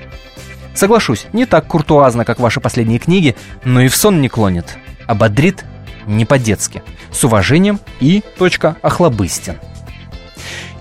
Соглашусь, 0.73 1.27
не 1.31 1.45
так 1.45 1.67
куртуазно, 1.67 2.25
как 2.25 2.39
ваши 2.39 2.59
последние 2.59 2.99
книги, 2.99 3.35
но 3.63 3.81
и 3.81 3.87
в 3.87 3.95
сон 3.95 4.21
не 4.21 4.29
клонит. 4.29 4.77
Ободрит 5.07 5.63
не 6.05 6.25
по-детски. 6.25 6.83
С 7.11 7.23
уважением 7.23 7.79
и 7.99 8.21
точка 8.37 8.75
охлобыстин. 8.81 9.55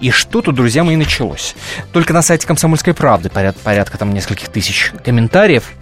И 0.05 0.11
что 0.11 0.43
тут, 0.43 0.55
друзья 0.55 0.85
мои, 0.85 0.97
началось? 0.97 1.55
Только 1.95 2.13
на 2.13 2.21
сайте 2.21 2.47
«Комсомольской 2.47 2.93
правды» 2.93 3.31
поряд, 3.31 3.57
порядка 3.57 3.97
там 3.97 4.13
нескольких 4.13 4.51
тысяч 4.51 4.93
комментариев. 5.03 5.73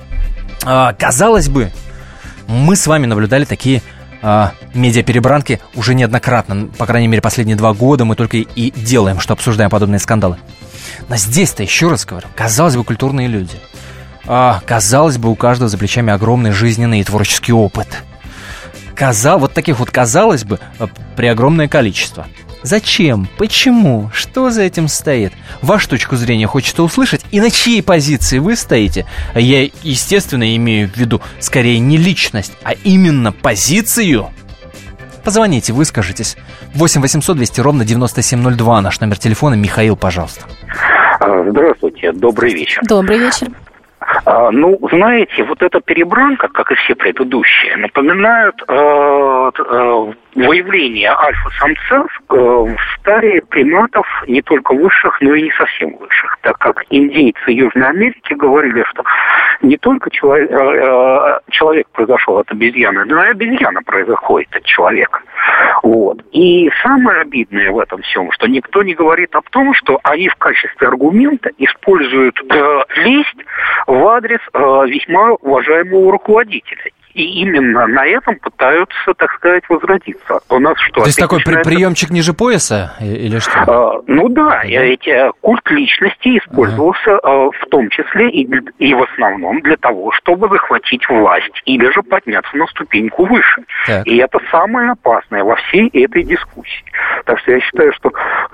А, 0.64 0.92
казалось 0.92 1.48
бы, 1.48 1.72
мы 2.46 2.76
с 2.76 2.86
вами 2.86 3.06
наблюдали 3.06 3.44
такие 3.44 3.82
а, 4.22 4.52
медиаперебранки 4.74 5.60
уже 5.74 5.96
неоднократно. 5.96 6.68
По 6.78 6.86
крайней 6.86 7.08
мере, 7.08 7.20
последние 7.20 7.56
два 7.56 7.74
года 7.74 8.04
мы 8.04 8.14
только 8.14 8.36
и 8.36 8.70
делаем, 8.70 9.18
что 9.18 9.32
обсуждаем 9.32 9.70
подобные 9.70 9.98
скандалы. 9.98 10.36
Но 11.08 11.16
здесь-то, 11.16 11.64
еще 11.64 11.88
раз 11.88 12.04
говорю, 12.04 12.28
казалось 12.36 12.76
бы, 12.76 12.84
культурные 12.84 13.26
люди. 13.26 13.58
А, 14.26 14.62
казалось 14.64 15.18
бы, 15.18 15.30
у 15.30 15.34
каждого 15.34 15.68
за 15.68 15.78
плечами 15.78 16.12
огромный 16.12 16.52
жизненный 16.52 17.00
и 17.00 17.04
творческий 17.04 17.52
опыт. 17.52 17.88
Казал, 18.94 19.40
вот 19.40 19.52
таких 19.52 19.80
вот, 19.80 19.90
казалось 19.90 20.44
бы, 20.44 20.60
а, 20.78 20.88
при 21.16 21.26
огромное 21.26 21.66
количество. 21.66 22.28
Зачем? 22.62 23.26
Почему? 23.38 24.10
Что 24.12 24.50
за 24.50 24.62
этим 24.62 24.88
стоит? 24.88 25.32
Вашу 25.62 25.88
точку 25.90 26.16
зрения 26.16 26.46
хочется 26.46 26.82
услышать, 26.82 27.24
и 27.30 27.40
на 27.40 27.50
чьей 27.50 27.82
позиции 27.82 28.38
вы 28.38 28.56
стоите? 28.56 29.06
Я, 29.34 29.68
естественно, 29.82 30.56
имею 30.56 30.88
в 30.88 30.96
виду 30.96 31.20
скорее 31.40 31.78
не 31.78 31.96
личность, 31.96 32.56
а 32.62 32.72
именно 32.84 33.32
позицию. 33.32 34.28
Позвоните, 35.24 35.72
выскажитесь. 35.72 36.36
8 36.74 37.00
800 37.00 37.36
200 37.36 37.60
ровно 37.60 37.84
9702, 37.84 38.80
наш 38.80 39.00
номер 39.00 39.18
телефона. 39.18 39.54
Михаил, 39.54 39.96
пожалуйста. 39.96 40.46
А, 41.20 41.44
Здравствуйте, 41.48 42.12
добрый 42.12 42.52
вечер. 42.52 42.82
Добрый 42.88 43.18
вечер. 43.18 43.48
А, 44.24 44.50
ну, 44.50 44.78
знаете, 44.90 45.44
вот 45.44 45.62
эта 45.62 45.80
перебранка, 45.80 46.48
как 46.48 46.70
и 46.72 46.74
все 46.74 46.94
предыдущие, 46.94 47.76
напоминают 47.76 48.62
э, 48.66 49.50
э, 49.58 50.12
выявление 50.34 51.10
альфа-самцев 51.10 52.20
э, 52.30 52.34
в 52.34 52.76
старе 52.98 53.42
приматов 53.42 54.06
не 54.26 54.42
только 54.42 54.74
высших, 54.74 55.20
но 55.20 55.34
и 55.34 55.42
не 55.42 55.52
совсем 55.52 55.96
высших, 55.96 56.38
так 56.42 56.58
как 56.58 56.84
индейцы 56.90 57.50
Южной 57.50 57.88
Америки 57.88 58.32
говорили, 58.34 58.84
что 58.90 59.04
не 59.60 59.76
только 59.76 60.10
человек, 60.10 60.50
э, 60.50 60.54
э, 60.54 61.38
человек 61.50 61.86
произошел 61.92 62.38
от 62.38 62.50
обезьяны, 62.50 63.04
но 63.04 63.24
и 63.24 63.28
обезьяна 63.28 63.82
произоходит 63.82 64.54
от 64.56 64.64
человека. 64.64 65.20
Вот. 65.82 66.22
И 66.32 66.70
самое 66.82 67.22
обидное 67.22 67.70
в 67.70 67.78
этом 67.78 68.02
всем, 68.02 68.30
что 68.32 68.46
никто 68.46 68.82
не 68.82 68.94
говорит 68.94 69.34
о 69.34 69.42
том, 69.50 69.74
что 69.74 70.00
они 70.04 70.28
в 70.28 70.36
качестве 70.36 70.88
аргумента 70.88 71.50
используют 71.58 72.40
э, 72.48 72.80
лесть 72.96 73.44
в 73.86 74.06
адрес 74.06 74.40
э, 74.52 74.58
весьма 74.86 75.32
уважаемого 75.32 76.12
руководителя. 76.12 76.90
И 77.14 77.22
именно 77.42 77.86
на 77.86 78.06
этом 78.06 78.36
пытаются, 78.36 79.12
так 79.16 79.30
сказать, 79.34 79.64
возродиться. 79.68 80.40
У 80.48 80.58
нас 80.58 80.74
что? 80.78 81.00
То 81.00 81.06
есть 81.06 81.18
такой 81.18 81.38
при- 81.40 81.44
начинается- 81.56 81.70
приемчик 81.70 82.10
ниже 82.10 82.32
пояса 82.32 82.94
и- 83.00 83.04
или 83.26 83.38
что? 83.38 83.52
А, 83.66 84.00
ну 84.06 84.28
да, 84.28 84.62
и 84.62 84.72
эти 84.72 85.30
культ 85.40 85.68
личности 85.70 86.38
использовался 86.38 87.18
а, 87.22 87.50
в 87.50 87.66
том 87.70 87.88
числе 87.90 88.30
и, 88.30 88.48
и 88.78 88.94
в 88.94 89.02
основном 89.02 89.60
для 89.60 89.76
того, 89.76 90.12
чтобы 90.12 90.48
захватить 90.48 91.06
власть 91.08 91.60
или 91.66 91.90
же 91.92 92.02
подняться 92.02 92.56
на 92.56 92.66
ступеньку 92.68 93.26
выше. 93.26 93.62
Так. 93.86 94.06
И 94.06 94.16
это 94.16 94.38
самое 94.50 94.92
опасное 94.92 95.44
во 95.44 95.56
всей 95.56 95.88
этой 95.88 96.22
дискуссии. 96.22 96.84
Так 97.26 97.38
что 97.40 97.52
я 97.52 97.60
считаю, 97.60 97.92
что 97.92 98.10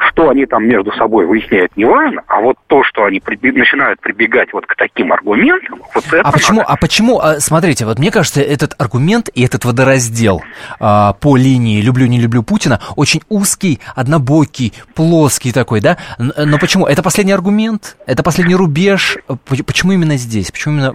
что 0.09 0.31
они 0.31 0.47
там 0.47 0.67
между 0.67 0.91
собой 0.93 1.27
выясняют, 1.27 1.77
не 1.77 1.85
важно, 1.85 2.23
а 2.27 2.41
вот 2.41 2.57
то, 2.67 2.83
что 2.85 3.05
они 3.05 3.21
приби- 3.21 3.53
начинают 3.57 4.01
прибегать 4.01 4.53
вот 4.53 4.67
к 4.67 4.75
таким 4.75 5.13
аргументам, 5.13 5.81
вот 5.95 6.05
это 6.09 6.21
А 6.23 6.33
почему, 6.33 6.59
надо. 6.59 6.73
а 6.73 6.77
почему, 6.77 7.19
а, 7.21 7.39
смотрите, 7.41 7.85
вот 7.85 7.99
мне 7.99 8.11
кажется, 8.11 8.43
этот 8.49 8.75
аргумент 8.79 9.29
и 9.35 9.43
этот 9.43 9.65
водораздел 9.65 10.43
а, 10.81 11.13
по 11.15 11.37
линии 11.37 11.81
«люблю-не 11.81 12.21
люблю 12.21 12.43
Путина» 12.43 12.81
очень 12.97 13.23
узкий, 13.29 13.81
однобокий, 13.95 14.73
плоский 14.95 15.53
такой, 15.53 15.81
да? 15.81 15.99
Но 16.19 16.59
почему? 16.59 16.87
Это 16.87 17.03
последний 17.03 17.33
аргумент? 17.33 17.97
Это 18.07 18.23
последний 18.23 18.55
рубеж? 18.55 19.19
Почему 19.47 19.93
именно 19.93 20.17
здесь? 20.17 20.51
Почему 20.51 20.75
именно... 20.75 20.93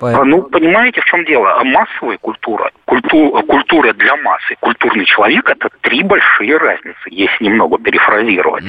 по- 0.00 0.10
А, 0.20 0.24
Ну, 0.24 0.42
понимаете, 0.42 1.00
в 1.00 1.04
чем 1.04 1.24
дело? 1.24 1.52
А 1.60 1.64
Массовая 1.64 2.18
культура, 2.18 2.70
культу- 2.86 3.42
культура 3.46 3.92
для 3.92 4.16
массы, 4.16 4.56
культурный 4.60 5.04
человек– 5.04 5.48
это 5.50 5.68
три 5.82 6.02
большие 6.02 6.56
разницы, 6.56 6.96
если 7.06 7.44
немного 7.44 7.78
перефразировать. 7.78 8.64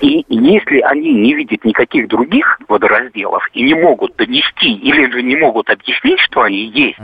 И 0.00 0.24
если 0.28 0.80
они 0.80 1.12
не 1.12 1.34
видят 1.34 1.64
никаких 1.64 2.08
других 2.08 2.58
водоразделов 2.68 3.46
и 3.52 3.62
не 3.62 3.74
могут 3.74 4.16
донести 4.16 4.72
или 4.72 5.10
же 5.10 5.22
не 5.22 5.36
могут 5.36 5.68
объяснить, 5.70 6.20
что 6.20 6.42
они 6.42 6.66
есть 6.66 6.98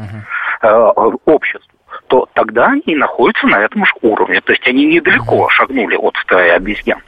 э, 0.62 0.68
обществу, 1.26 1.68
то 2.08 2.26
тогда 2.34 2.66
они 2.66 2.96
находятся 2.96 3.46
на 3.46 3.56
этом 3.64 3.84
же 3.84 3.92
уровне. 4.02 4.40
То 4.40 4.52
есть 4.52 4.66
они 4.68 4.84
недалеко 4.86 5.48
шагнули 5.50 5.96
от 5.96 6.16
стаи 6.18 6.50
обезьян. 6.50 7.00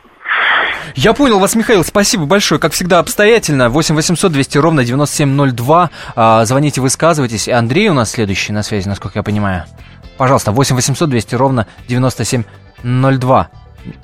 Я 0.95 1.13
понял 1.13 1.39
вас, 1.39 1.55
Михаил, 1.55 1.85
спасибо 1.85 2.25
большое. 2.25 2.61
Как 2.61 2.73
всегда, 2.73 3.01
обстоятельно. 3.01 3.69
8 3.69 3.95
800 3.95 4.33
200 4.33 4.59
ровно 4.59 4.83
9702. 4.85 5.91
А, 6.15 6.45
Звоните, 6.45 6.81
высказывайтесь. 6.81 7.49
И 7.49 7.53
Андрей 7.53 7.89
у 7.91 7.95
нас 7.95 8.13
следующий 8.13 8.53
на 8.53 8.63
связи, 8.63 8.89
насколько 8.89 9.19
я 9.19 9.23
понимаю. 9.23 9.65
Пожалуйста, 10.17 10.53
8 10.53 10.75
800 10.75 11.11
200 11.11 11.35
ровно 11.35 11.67
9702. 11.89 13.51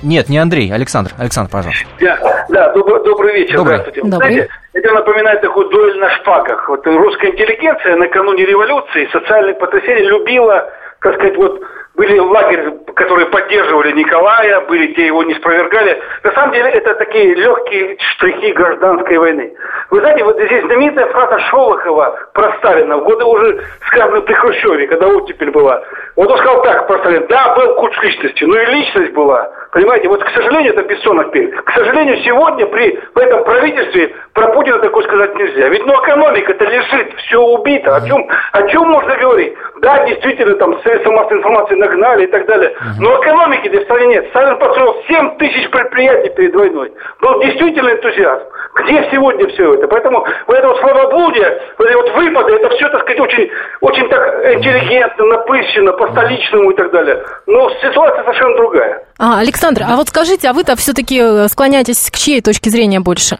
Нет, 0.02 0.28
не 0.28 0.38
Андрей, 0.38 0.72
Александр. 0.72 1.12
Александр, 1.18 1.50
пожалуйста. 1.50 1.84
Да, 2.00 2.44
да 2.50 2.72
добрый, 2.72 3.02
добрый 3.04 3.34
вечер. 3.34 3.56
Добрый. 3.56 3.78
Здравствуйте. 3.78 4.10
Добрый. 4.10 4.32
Знаете, 4.32 4.52
это 4.74 4.92
напоминает 4.92 5.40
такую 5.40 5.70
дуэль 5.70 5.98
на 5.98 6.10
шпагах. 6.16 6.68
Вот 6.68 6.86
русская 6.86 7.30
интеллигенция 7.30 7.96
накануне 7.96 8.44
революции, 8.44 9.08
социальных 9.12 9.58
потрясений 9.58 10.06
любила, 10.06 10.70
так 11.00 11.14
сказать, 11.14 11.36
вот 11.36 11.60
были 11.94 12.18
лагеря, 12.18 12.72
которые 12.94 13.26
поддерживали 13.26 13.92
Николая, 13.92 14.60
были 14.62 14.92
те 14.94 15.06
его 15.06 15.22
не 15.24 15.34
спровергали. 15.34 16.00
На 16.22 16.32
самом 16.32 16.52
деле 16.52 16.70
это 16.70 16.94
такие 16.94 17.34
легкие 17.34 17.96
штрихи 18.14 18.52
гражданской 18.52 19.18
войны. 19.18 19.52
Вы 19.90 20.00
знаете, 20.00 20.24
вот 20.24 20.40
здесь 20.40 20.64
знаменитая 20.64 21.06
фраза 21.08 21.38
Шолохова 21.50 22.30
про 22.32 22.52
Сталина, 22.58 22.96
в 22.96 23.04
годы 23.04 23.24
уже 23.24 23.62
сказанные 23.88 24.22
при 24.22 24.32
Хрущеве, 24.32 24.86
когда 24.86 25.06
оттепель 25.08 25.50
была. 25.50 25.82
Вот 26.16 26.30
он 26.30 26.38
сказал 26.38 26.62
так 26.62 26.86
про 26.86 26.98
Сталина, 26.98 27.26
да, 27.28 27.54
был 27.54 27.74
культ 27.76 28.02
личности, 28.02 28.44
но 28.44 28.58
и 28.58 28.66
личность 28.66 29.12
была. 29.12 29.50
Понимаете, 29.72 30.08
вот, 30.08 30.22
к 30.22 30.30
сожалению, 30.30 30.74
это 30.74 30.82
Бессонов 30.82 31.30
пель. 31.30 31.50
К 31.50 31.72
сожалению, 31.72 32.18
сегодня 32.18 32.66
при 32.66 33.00
в 33.14 33.18
этом 33.18 33.42
правительстве 33.44 34.14
про 34.34 34.48
Путина 34.48 34.78
такое 34.80 35.04
сказать 35.04 35.34
нельзя. 35.36 35.68
Ведь 35.68 35.86
ну 35.86 35.94
экономика-то 35.94 36.64
лежит, 36.66 37.14
все 37.26 37.40
убито. 37.40 37.96
О 37.96 38.06
чем, 38.06 38.28
о 38.52 38.62
чем 38.68 38.90
можно 38.90 39.16
говорить? 39.16 39.54
Да, 39.80 40.04
действительно, 40.04 40.54
там 40.56 40.78
средства 40.82 41.12
массовой 41.12 41.38
информации 41.38 41.74
нагнали 41.76 42.24
и 42.24 42.26
так 42.26 42.46
далее. 42.46 42.74
Но 43.00 43.18
экономики 43.22 43.68
в 43.68 43.82
стране 43.84 44.06
нет. 44.08 44.26
Сталин 44.28 44.58
построил 44.58 45.02
7 45.08 45.38
тысяч 45.38 45.70
предприятий 45.70 46.30
перед 46.36 46.54
войной. 46.54 46.92
Был 47.20 47.40
действительно 47.40 47.90
энтузиазм. 47.90 48.44
Где 48.74 49.08
сегодня 49.10 49.48
все 49.48 49.74
это? 49.74 49.86
Поэтому 49.88 50.26
вот 50.46 50.56
это 50.56 50.68
вот 50.68 50.78
словоблудие, 50.80 51.62
вот 51.78 51.88
эти 51.88 51.94
вот 51.94 52.10
выпады, 52.14 52.54
это 52.54 52.68
все, 52.70 52.88
так 52.88 53.02
сказать, 53.02 53.20
очень, 53.20 53.50
очень 53.80 54.08
так 54.08 54.54
интеллигентно, 54.54 55.24
напыщенно, 55.26 55.92
по-столичному 56.06 56.70
и 56.70 56.76
так 56.76 56.90
далее. 56.90 57.22
Но 57.46 57.70
ситуация 57.80 58.24
совершенно 58.24 58.56
другая. 58.56 59.04
А, 59.18 59.38
Александр, 59.38 59.82
а 59.88 59.96
вот 59.96 60.08
скажите, 60.08 60.48
а 60.48 60.52
вы-то 60.52 60.76
все-таки 60.76 61.48
склоняетесь 61.48 62.10
к 62.10 62.16
чьей 62.16 62.40
точке 62.40 62.70
зрения 62.70 63.00
больше? 63.00 63.38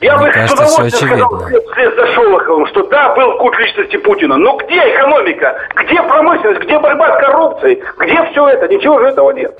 Я 0.00 0.16
Мне 0.18 0.26
бы 0.26 0.32
с 0.32 0.34
кажется, 0.34 0.64
всё 0.64 0.74
удовольствием 0.74 1.18
сказал 1.18 1.62
вслед 1.72 1.96
за 1.96 2.06
Шолоховым, 2.12 2.66
что 2.66 2.82
да, 2.88 3.14
был 3.14 3.38
культ 3.38 3.58
личности 3.58 3.96
Путина, 3.96 4.36
но 4.36 4.56
где 4.56 4.76
экономика, 4.76 5.58
где 5.74 6.02
промышленность, 6.02 6.62
где 6.62 6.78
борьба 6.78 7.16
с 7.16 7.20
коррупцией, 7.24 7.82
где 7.98 8.30
все 8.30 8.48
это? 8.48 8.68
Ничего 8.68 8.98
же 9.00 9.06
этого 9.06 9.30
нет. 9.30 9.58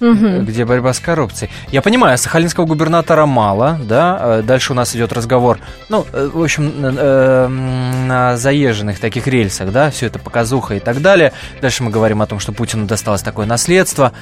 Мгм. 0.00 0.44
Где 0.46 0.64
борьба 0.64 0.92
с 0.92 1.00
коррупцией. 1.00 1.50
Я 1.70 1.82
понимаю, 1.82 2.16
сахалинского 2.18 2.64
губернатора 2.64 3.26
мало, 3.26 3.78
да, 3.82 4.18
э, 4.20 4.42
дальше 4.42 4.72
у 4.72 4.74
нас 4.74 4.96
идет 4.96 5.12
разговор, 5.12 5.58
ну, 5.88 6.06
э, 6.12 6.30
в 6.32 6.42
общем, 6.42 6.72
э, 6.78 7.48
на 7.48 8.36
заезженных 8.36 8.98
таких 8.98 9.26
рельсах, 9.26 9.72
да, 9.72 9.90
все 9.90 10.06
это 10.06 10.18
показуха 10.18 10.74
и 10.74 10.80
так 10.80 11.02
далее. 11.02 11.32
Дальше 11.60 11.82
мы 11.82 11.90
говорим 11.90 12.22
о 12.22 12.26
том, 12.26 12.40
что 12.40 12.52
Путину 12.52 12.86
досталось 12.86 13.22
такое 13.22 13.46
наследство. 13.46 14.12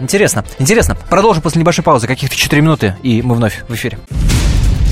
Интересно, 0.00 0.44
интересно. 0.58 0.96
Продолжим 1.10 1.42
после 1.42 1.60
небольшой 1.60 1.84
паузы, 1.84 2.06
каких-то 2.06 2.36
4 2.36 2.62
минуты, 2.62 2.96
и 3.02 3.20
мы 3.20 3.34
вновь 3.34 3.64
в 3.68 3.74
эфире. 3.74 3.98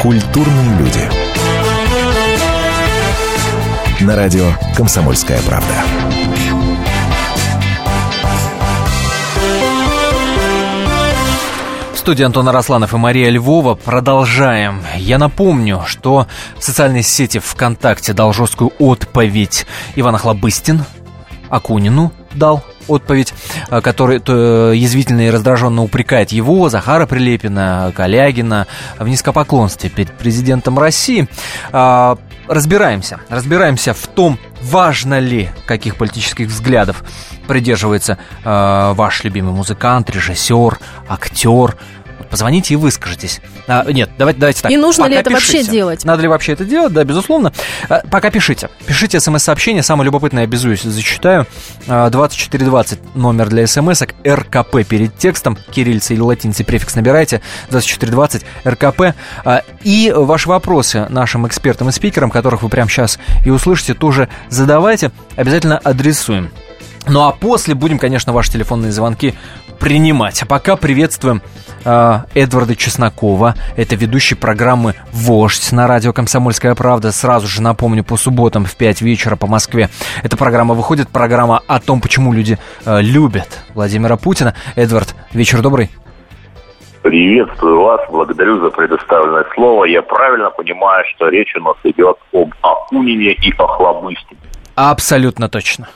Культурные 0.00 0.78
люди. 0.78 1.10
на 4.00 4.14
радио 4.14 4.52
«Комсомольская 4.76 5.40
правда». 5.42 5.74
Студии 11.94 12.22
Антон 12.22 12.48
Арасланов 12.48 12.94
и 12.94 12.96
Мария 12.96 13.28
Львова. 13.28 13.74
Продолжаем. 13.74 14.82
Я 14.96 15.18
напомню, 15.18 15.82
что 15.86 16.28
в 16.56 16.64
социальной 16.64 17.02
сети 17.02 17.38
ВКонтакте 17.40 18.12
дал 18.12 18.32
жесткую 18.32 18.72
отповедь 18.78 19.66
Иван 19.96 20.14
Охлобыстин 20.14 20.84
Акунину 21.50 22.12
дал 22.34 22.64
отповедь, 22.88 23.34
э, 23.70 23.80
который 23.80 24.18
то, 24.18 24.72
язвительно 24.72 25.22
и 25.22 25.30
раздраженно 25.30 25.82
упрекает 25.82 26.32
его, 26.32 26.68
Захара 26.68 27.06
Прилепина, 27.06 27.92
Калягина 27.94 28.66
в 28.98 29.08
низкопоклонстве 29.08 29.90
перед 29.90 30.12
президентом 30.12 30.78
России. 30.78 31.28
А, 31.72 32.18
разбираемся. 32.48 33.20
Разбираемся 33.28 33.94
в 33.94 34.06
том, 34.06 34.38
важно 34.62 35.18
ли, 35.18 35.50
каких 35.66 35.96
политических 35.96 36.48
взглядов 36.48 37.04
придерживается 37.46 38.18
э, 38.44 38.92
ваш 38.94 39.24
любимый 39.24 39.52
музыкант, 39.52 40.10
режиссер, 40.10 40.78
актер, 41.08 41.76
позвоните 42.28 42.74
и 42.74 42.76
выскажитесь. 42.76 43.40
А, 43.66 43.84
нет, 43.90 44.10
давайте, 44.18 44.40
давайте 44.40 44.62
так. 44.62 44.70
И 44.70 44.76
нужно 44.76 45.04
Пока 45.04 45.14
ли 45.14 45.20
это 45.20 45.30
пишите. 45.30 45.58
вообще 45.58 45.70
делать? 45.72 46.04
Надо 46.04 46.22
ли 46.22 46.28
вообще 46.28 46.52
это 46.52 46.64
делать? 46.64 46.92
Да, 46.92 47.04
безусловно. 47.04 47.52
А, 47.88 48.02
Пока 48.10 48.30
пишите. 48.30 48.68
Пишите 48.86 49.20
смс-сообщение. 49.20 49.82
Самое 49.82 50.06
любопытное, 50.06 50.44
обязуюсь, 50.44 50.82
зачитаю. 50.82 51.46
А, 51.86 52.10
2420 52.10 53.14
номер 53.16 53.48
для 53.48 53.66
смс 53.66 54.02
РКП 54.26 54.84
перед 54.88 55.16
текстом. 55.16 55.56
Кириллица 55.70 56.14
или 56.14 56.20
латиницей 56.20 56.64
префикс 56.64 56.94
набирайте. 56.94 57.40
2420 57.70 58.44
РКП. 58.66 59.14
А, 59.44 59.62
И 59.84 60.12
ваши 60.14 60.48
вопросы 60.48 61.06
нашим 61.08 61.46
экспертам 61.46 61.88
и 61.88 61.92
спикерам, 61.92 62.30
которых 62.30 62.62
вы 62.62 62.68
прямо 62.68 62.88
сейчас 62.90 63.18
и 63.44 63.50
услышите, 63.50 63.94
тоже 63.94 64.28
задавайте. 64.48 65.10
Обязательно 65.36 65.78
адресуем. 65.78 66.50
Ну 67.08 67.26
а 67.26 67.32
после 67.32 67.74
будем, 67.74 67.98
конечно, 67.98 68.32
ваши 68.32 68.52
телефонные 68.52 68.92
звонки 68.92 69.34
принимать. 69.78 70.42
А 70.42 70.46
пока 70.46 70.76
приветствуем 70.76 71.40
э, 71.84 72.18
Эдварда 72.34 72.76
Чеснокова. 72.76 73.54
Это 73.76 73.96
ведущий 73.96 74.34
программы 74.34 74.94
«Вождь» 75.12 75.72
на 75.72 75.86
радио 75.86 76.12
«Комсомольская 76.12 76.74
правда». 76.74 77.12
Сразу 77.12 77.46
же 77.46 77.62
напомню, 77.62 78.04
по 78.04 78.16
субботам 78.16 78.64
в 78.64 78.76
5 78.76 79.02
вечера 79.02 79.36
по 79.36 79.46
Москве 79.46 79.88
эта 80.22 80.36
программа 80.36 80.74
выходит. 80.74 81.08
Программа 81.08 81.62
о 81.66 81.80
том, 81.80 82.00
почему 82.00 82.32
люди 82.32 82.58
э, 82.84 83.00
любят 83.00 83.64
Владимира 83.74 84.16
Путина. 84.16 84.54
Эдвард, 84.76 85.14
вечер 85.32 85.62
добрый. 85.62 85.90
Приветствую 87.02 87.80
вас, 87.80 88.00
благодарю 88.10 88.60
за 88.60 88.70
предоставленное 88.70 89.46
слово. 89.54 89.84
Я 89.84 90.02
правильно 90.02 90.50
понимаю, 90.50 91.04
что 91.14 91.28
речь 91.28 91.54
у 91.56 91.60
нас 91.60 91.76
идет 91.84 92.18
об 92.34 92.52
Акунине 92.60 93.32
и 93.32 93.52
Охлобыстине. 93.56 94.40
Абсолютно 94.74 95.48
точно. 95.48 95.88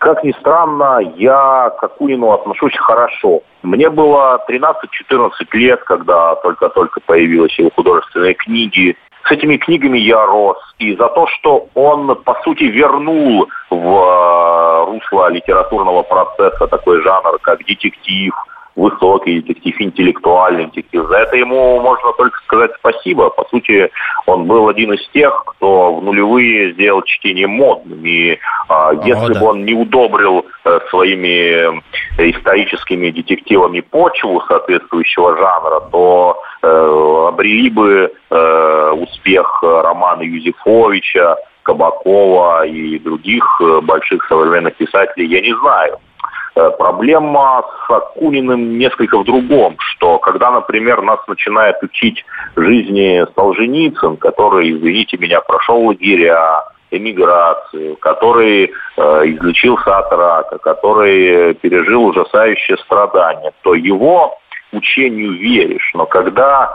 Как 0.00 0.24
ни 0.24 0.32
странно, 0.40 0.98
я 1.16 1.70
к 1.78 1.84
Акунину 1.84 2.32
отношусь 2.32 2.74
хорошо. 2.74 3.42
Мне 3.62 3.90
было 3.90 4.42
13-14 4.48 5.30
лет, 5.52 5.84
когда 5.84 6.36
только-только 6.36 7.00
появились 7.04 7.58
его 7.58 7.70
художественные 7.76 8.32
книги. 8.32 8.96
С 9.24 9.30
этими 9.30 9.58
книгами 9.58 9.98
я 9.98 10.24
рос. 10.24 10.56
И 10.78 10.96
за 10.96 11.06
то, 11.08 11.26
что 11.26 11.68
он, 11.74 12.16
по 12.22 12.34
сути, 12.44 12.64
вернул 12.64 13.46
в 13.68 13.74
э, 13.76 14.84
русло 14.86 15.28
литературного 15.28 16.02
процесса 16.02 16.66
такой 16.66 17.02
жанр, 17.02 17.38
как 17.42 17.58
детектив, 17.66 18.32
высокий 18.76 19.40
детектив, 19.40 19.74
интеллектуальный 19.80 20.66
детектив. 20.66 21.06
За 21.08 21.18
это 21.18 21.36
ему 21.36 21.80
можно 21.80 22.12
только 22.12 22.38
сказать 22.44 22.70
спасибо. 22.78 23.30
По 23.30 23.44
сути, 23.48 23.90
он 24.26 24.46
был 24.46 24.68
один 24.68 24.92
из 24.92 25.06
тех, 25.08 25.44
кто 25.46 25.94
в 25.96 26.02
нулевые 26.02 26.72
сделал 26.72 27.02
чтение 27.02 27.46
модным. 27.46 28.04
И 28.04 28.38
а, 28.68 28.92
если 29.04 29.34
да. 29.34 29.40
бы 29.40 29.46
он 29.46 29.64
не 29.64 29.74
удобрил 29.74 30.46
э, 30.64 30.80
своими 30.90 31.78
э, 32.18 32.30
историческими 32.30 33.10
детективами 33.10 33.80
почву 33.80 34.42
соответствующего 34.48 35.36
жанра, 35.36 35.80
то 35.90 36.40
э, 36.62 37.24
обрели 37.28 37.70
бы 37.70 38.12
э, 38.30 38.90
успех 38.96 39.62
романа 39.62 40.22
Юзефовича, 40.22 41.36
Кабакова 41.62 42.66
и 42.66 42.98
других 42.98 43.44
э, 43.60 43.80
больших 43.82 44.24
современных 44.26 44.76
писателей, 44.76 45.26
я 45.26 45.40
не 45.40 45.54
знаю. 45.60 45.98
Э, 46.56 46.70
Проблема 46.78 47.62
с 47.86 47.90
Акуниным 47.90 48.78
несколько 48.78 49.18
в 49.18 49.24
другом, 49.24 49.76
что 49.78 50.18
когда, 50.18 50.50
например, 50.50 51.02
нас 51.02 51.20
начинает 51.26 51.82
учить 51.82 52.24
жизни 52.56 53.24
Солженицын, 53.34 54.16
который, 54.16 54.72
извините 54.72 55.16
меня, 55.16 55.40
прошел 55.40 55.86
лагеря, 55.86 56.64
эмиграцию, 56.90 57.96
который 57.96 58.72
э, 58.96 59.22
излечился 59.26 59.96
от 59.96 60.10
рака, 60.10 60.58
который 60.58 61.54
пережил 61.54 62.06
ужасающие 62.06 62.76
страдания, 62.78 63.52
то 63.62 63.74
его 63.74 64.36
учению 64.72 65.32
веришь. 65.38 65.90
Но 65.94 66.06
когда 66.06 66.72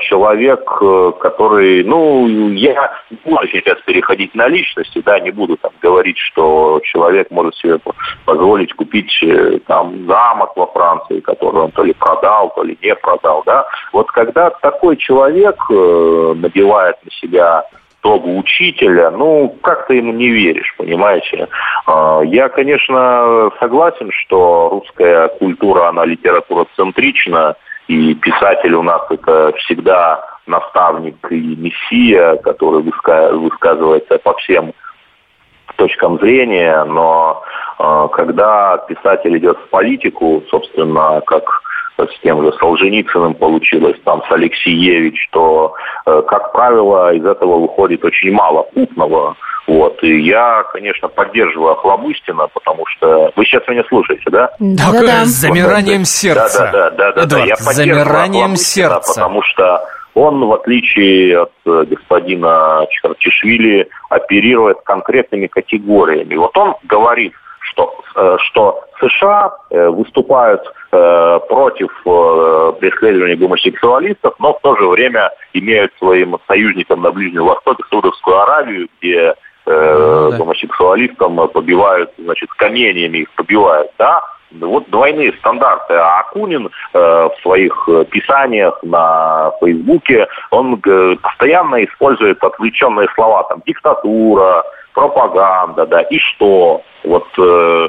человек, 0.00 0.60
э, 0.80 1.12
который, 1.20 1.82
ну, 1.84 2.26
я 2.52 2.92
не 3.10 3.18
буду 3.24 3.48
сейчас 3.48 3.80
переходить 3.86 4.34
на 4.34 4.48
личности, 4.48 5.02
да, 5.04 5.18
не 5.18 5.30
буду 5.30 5.56
там 5.56 5.72
говорить, 5.82 6.18
что 6.18 6.80
человек 6.84 7.30
может 7.30 7.56
себе 7.56 7.78
по- 7.78 7.94
позволить 8.24 8.72
купить 8.74 9.12
э, 9.22 9.58
там 9.66 10.06
замок 10.06 10.56
во 10.56 10.66
Франции, 10.66 11.20
который 11.20 11.62
он 11.62 11.70
то 11.72 11.82
ли 11.82 11.92
продал, 11.92 12.52
то 12.54 12.62
ли 12.62 12.78
не 12.82 12.94
продал, 12.94 13.42
да. 13.46 13.66
Вот 13.92 14.10
когда 14.12 14.50
такой 14.50 14.96
человек 14.96 15.56
э, 15.70 16.34
надевает 16.36 16.96
на 17.04 17.10
себя 17.10 17.64
тогу 18.02 18.38
учителя, 18.38 19.10
ну, 19.10 19.56
как-то 19.62 19.94
ему 19.94 20.12
не 20.12 20.28
веришь, 20.28 20.74
понимаете. 20.76 21.48
Я, 21.86 22.50
конечно, 22.50 23.50
согласен, 23.58 24.10
что 24.12 24.68
русская 24.72 25.28
культура, 25.28 25.88
она 25.88 26.04
литературоцентрична, 26.04 27.56
и 27.88 28.14
писатель 28.14 28.74
у 28.74 28.82
нас 28.82 29.02
это 29.10 29.52
всегда 29.58 30.24
наставник 30.46 31.16
и 31.30 31.56
мессия, 31.56 32.36
который 32.36 32.82
выска- 32.82 33.32
высказывается 33.32 34.18
по 34.18 34.34
всем 34.34 34.72
точкам 35.76 36.18
зрения, 36.18 36.84
но 36.84 37.42
э, 37.78 38.08
когда 38.12 38.78
писатель 38.88 39.36
идет 39.38 39.58
в 39.58 39.68
политику, 39.70 40.42
собственно, 40.48 41.20
как 41.26 41.44
с 41.96 42.20
тем 42.22 42.42
же 42.42 42.52
Солженицыным 42.58 43.34
получилось, 43.34 43.96
там 44.04 44.22
с 44.28 44.32
Алексеевич, 44.32 45.28
то, 45.30 45.74
э, 46.06 46.22
как 46.26 46.52
правило, 46.52 47.12
из 47.14 47.24
этого 47.24 47.58
выходит 47.58 48.04
очень 48.04 48.32
мало 48.32 48.62
путного. 48.62 49.36
Вот. 49.66 50.02
И 50.02 50.20
я, 50.22 50.62
конечно, 50.72 51.08
поддерживаю 51.08 51.72
Охлобыстина, 51.72 52.48
потому 52.48 52.84
что... 52.86 53.32
Вы 53.34 53.44
сейчас 53.44 53.66
меня 53.68 53.84
слушаете, 53.88 54.30
да? 54.30 54.50
Да-да. 54.58 55.24
С 55.24 55.28
замиранием 55.28 56.04
сердца. 56.04 56.70
Да, 56.72 56.90
да, 56.90 56.90
да, 56.90 57.12
да, 57.12 57.12
да. 57.12 57.24
Эдуард, 57.24 57.48
Я 57.48 57.56
с 57.56 57.64
поддерживаю 57.64 58.04
замиранием 58.04 58.56
сердца. 58.56 59.14
Потому 59.14 59.42
что 59.42 59.84
он, 60.14 60.44
в 60.44 60.52
отличие 60.52 61.42
от 61.42 61.52
э, 61.66 61.84
господина 61.88 62.86
Чхарчишвили, 62.90 63.88
оперирует 64.10 64.78
конкретными 64.84 65.48
категориями. 65.48 66.36
Вот 66.36 66.56
он 66.56 66.76
говорит, 66.84 67.32
что, 67.60 68.00
э, 68.14 68.36
что 68.46 68.84
США 69.00 69.52
э, 69.70 69.88
выступают 69.88 70.62
против 71.48 71.90
преследования 72.78 73.34
гомосексуалистов, 73.34 74.34
но 74.38 74.52
в 74.52 74.60
то 74.60 74.76
же 74.76 74.86
время 74.86 75.32
имеют 75.52 75.92
своим 75.98 76.36
союзником 76.46 77.02
на 77.02 77.10
Ближнем 77.10 77.46
Востоке 77.46 77.82
Саудовскую 77.90 78.38
Аравию, 78.38 78.86
где 79.00 79.34
э, 79.66 80.30
гомосексуалистам 80.36 81.48
побивают, 81.48 82.10
значит, 82.18 82.50
каменьями 82.50 83.18
их 83.18 83.30
побивают, 83.32 83.90
да, 83.98 84.22
вот 84.60 84.88
двойные 84.90 85.32
стандарты. 85.34 85.94
А 85.94 86.20
Акунин 86.20 86.66
э, 86.66 86.98
в 86.98 87.34
своих 87.42 87.88
э, 87.88 88.04
писаниях 88.04 88.78
на 88.82 89.52
Фейсбуке, 89.60 90.26
он 90.50 90.80
э, 90.86 91.16
постоянно 91.20 91.84
использует 91.84 92.42
отвлеченные 92.42 93.08
слова, 93.14 93.44
там, 93.44 93.62
диктатура, 93.66 94.64
пропаганда, 94.94 95.86
да, 95.86 96.00
и 96.02 96.16
что? 96.18 96.80
Вот, 97.04 97.24
э, 97.36 97.42
А, 97.42 97.88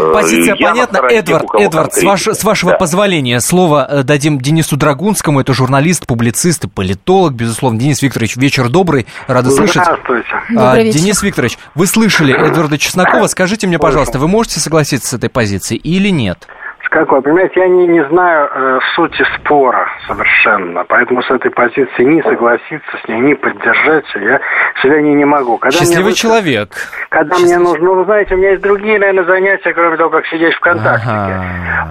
э, 0.00 0.12
Позиция 0.12 0.54
я 0.54 0.68
на 0.68 0.72
понятна. 0.86 0.96
Эдвард, 1.10 1.46
Эдвард, 1.58 1.94
с, 1.94 2.02
ваш- 2.04 2.28
с 2.28 2.44
вашего 2.44 2.72
Да. 2.72 2.78
позволения 2.78 3.40
слово 3.40 3.84
э, 3.90 4.02
дадим 4.04 4.38
Денису 4.38 4.76
Драгунскому. 4.76 5.40
Это 5.40 5.52
журналист, 5.52 6.06
публицист 6.06 6.64
и 6.64 6.68
политолог, 6.68 7.32
безусловно. 7.32 7.80
Денис 7.80 8.00
Викторович, 8.02 8.36
вечер 8.36 8.68
добрый. 8.68 9.08
Рады 9.26 9.50
слышать. 9.50 9.82
Здравствуйте. 9.82 10.28
А. 10.56 10.76
Денис 10.76 11.20
Викторович, 11.24 11.58
вы 11.74 11.86
слышали 11.88 12.32
Эдварда 12.38 12.78
Чеснокова. 12.78 13.26
Скажите 13.26 13.66
мне, 13.66 13.80
пожалуйста, 13.80 14.20
вы 14.20 14.28
можете 14.28 14.60
согласиться 14.60 15.08
с 15.08 15.14
этой 15.14 15.28
позицией 15.28 15.80
или 15.80 16.10
нет? 16.10 16.46
С 16.86 16.88
какой? 16.88 17.20
Понимаете, 17.20 17.60
я 17.60 17.66
не, 17.68 17.86
не 17.88 18.04
знаю 18.04 18.48
э, 18.54 18.78
сути 18.94 19.24
спора 19.36 19.88
совершенно, 20.06 20.84
поэтому 20.84 21.20
с 21.20 21.30
этой 21.30 21.50
позиции 21.50 22.04
не 22.04 22.22
согласиться 22.22 22.96
с 23.04 23.08
ней, 23.08 23.18
не 23.18 23.34
поддержать 23.34 24.04
я 24.14 24.40
сегодня 24.82 25.08
не 25.14 25.24
могу. 25.24 25.58
Когда 25.58 25.78
мне 25.78 25.86
Счастливый 25.86 26.12
вы- 26.12 26.16
человек. 26.16 26.68
Когда 27.08 27.38
мне 27.38 27.58
нужно, 27.58 27.84
ну, 27.84 27.94
вы 27.94 28.04
знаете, 28.04 28.34
у 28.34 28.38
меня 28.38 28.50
есть 28.50 28.62
другие, 28.62 29.00
наверное, 29.00 29.24
занятия, 29.24 29.72
кроме 29.74 29.96
того, 29.96 30.10
как 30.10 30.26
сидеть 30.26 30.54
ВКонтакте. 30.54 31.10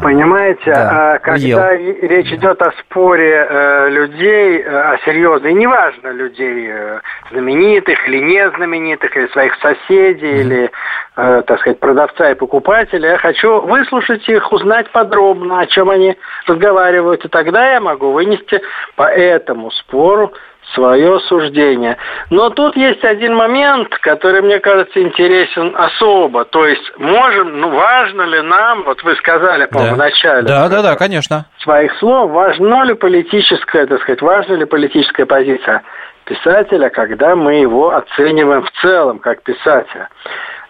Понимаете, 0.01 0.71
Да, 0.73 1.13
а, 1.15 1.19
когда 1.19 1.67
уел. 1.71 1.79
и- 1.79 2.07
речь 2.07 2.31
идет 2.31 2.61
о 2.61 2.71
споре 2.79 3.47
э, 3.49 3.89
людей, 3.89 4.61
э, 4.61 4.93
о 4.93 4.97
серьезной, 4.99 5.53
неважно 5.53 6.09
людей, 6.09 6.69
э, 6.71 6.99
знаменитых 7.31 8.07
или 8.07 8.19
незнаменитых, 8.19 9.15
или 9.17 9.27
своих 9.27 9.55
соседей, 9.55 10.39
или, 10.41 10.71
э, 11.15 11.43
так 11.45 11.59
сказать, 11.59 11.79
продавца 11.79 12.31
и 12.31 12.35
покупателя. 12.35 13.11
Я 13.11 13.17
хочу 13.17 13.61
выслушать 13.61 14.27
их, 14.27 14.51
узнать 14.51 14.89
подробно, 14.91 15.59
о 15.59 15.65
чем 15.67 15.89
они 15.89 16.17
разговаривают, 16.47 17.25
и 17.25 17.29
тогда 17.29 17.73
я 17.73 17.79
могу 17.79 18.11
вынести 18.11 18.61
по 18.95 19.03
этому 19.03 19.71
спору 19.71 20.33
свое 20.73 21.19
суждение. 21.21 21.97
Но 22.29 22.49
тут 22.49 22.75
есть 22.75 23.03
один 23.03 23.35
момент, 23.35 23.89
который, 23.99 24.41
мне 24.41 24.59
кажется, 24.59 24.99
интересен 25.01 25.75
особо. 25.75 26.45
То 26.45 26.65
есть, 26.65 26.83
можем, 26.97 27.59
ну, 27.59 27.69
важно 27.69 28.23
ли 28.23 28.41
нам, 28.41 28.83
вот 28.83 29.03
вы 29.03 29.15
сказали, 29.15 29.65
по-моему, 29.65 29.95
Да. 29.95 29.95
в 29.95 29.99
начале 29.99 30.41
Да, 30.41 30.67
да, 30.69 30.81
да, 30.81 30.95
конечно. 30.95 31.45
своих 31.59 31.95
слов, 31.99 32.31
важно 32.31 32.83
ли 32.83 32.95
политическая, 32.95 33.85
так 33.85 34.01
сказать, 34.01 34.21
важна 34.21 34.55
ли 34.55 34.65
политическая 34.65 35.25
позиция 35.25 35.83
писателя, 36.25 36.89
когда 36.89 37.35
мы 37.35 37.55
его 37.55 37.95
оцениваем 37.95 38.63
в 38.63 38.71
целом 38.81 39.19
как 39.19 39.43
писателя. 39.43 40.09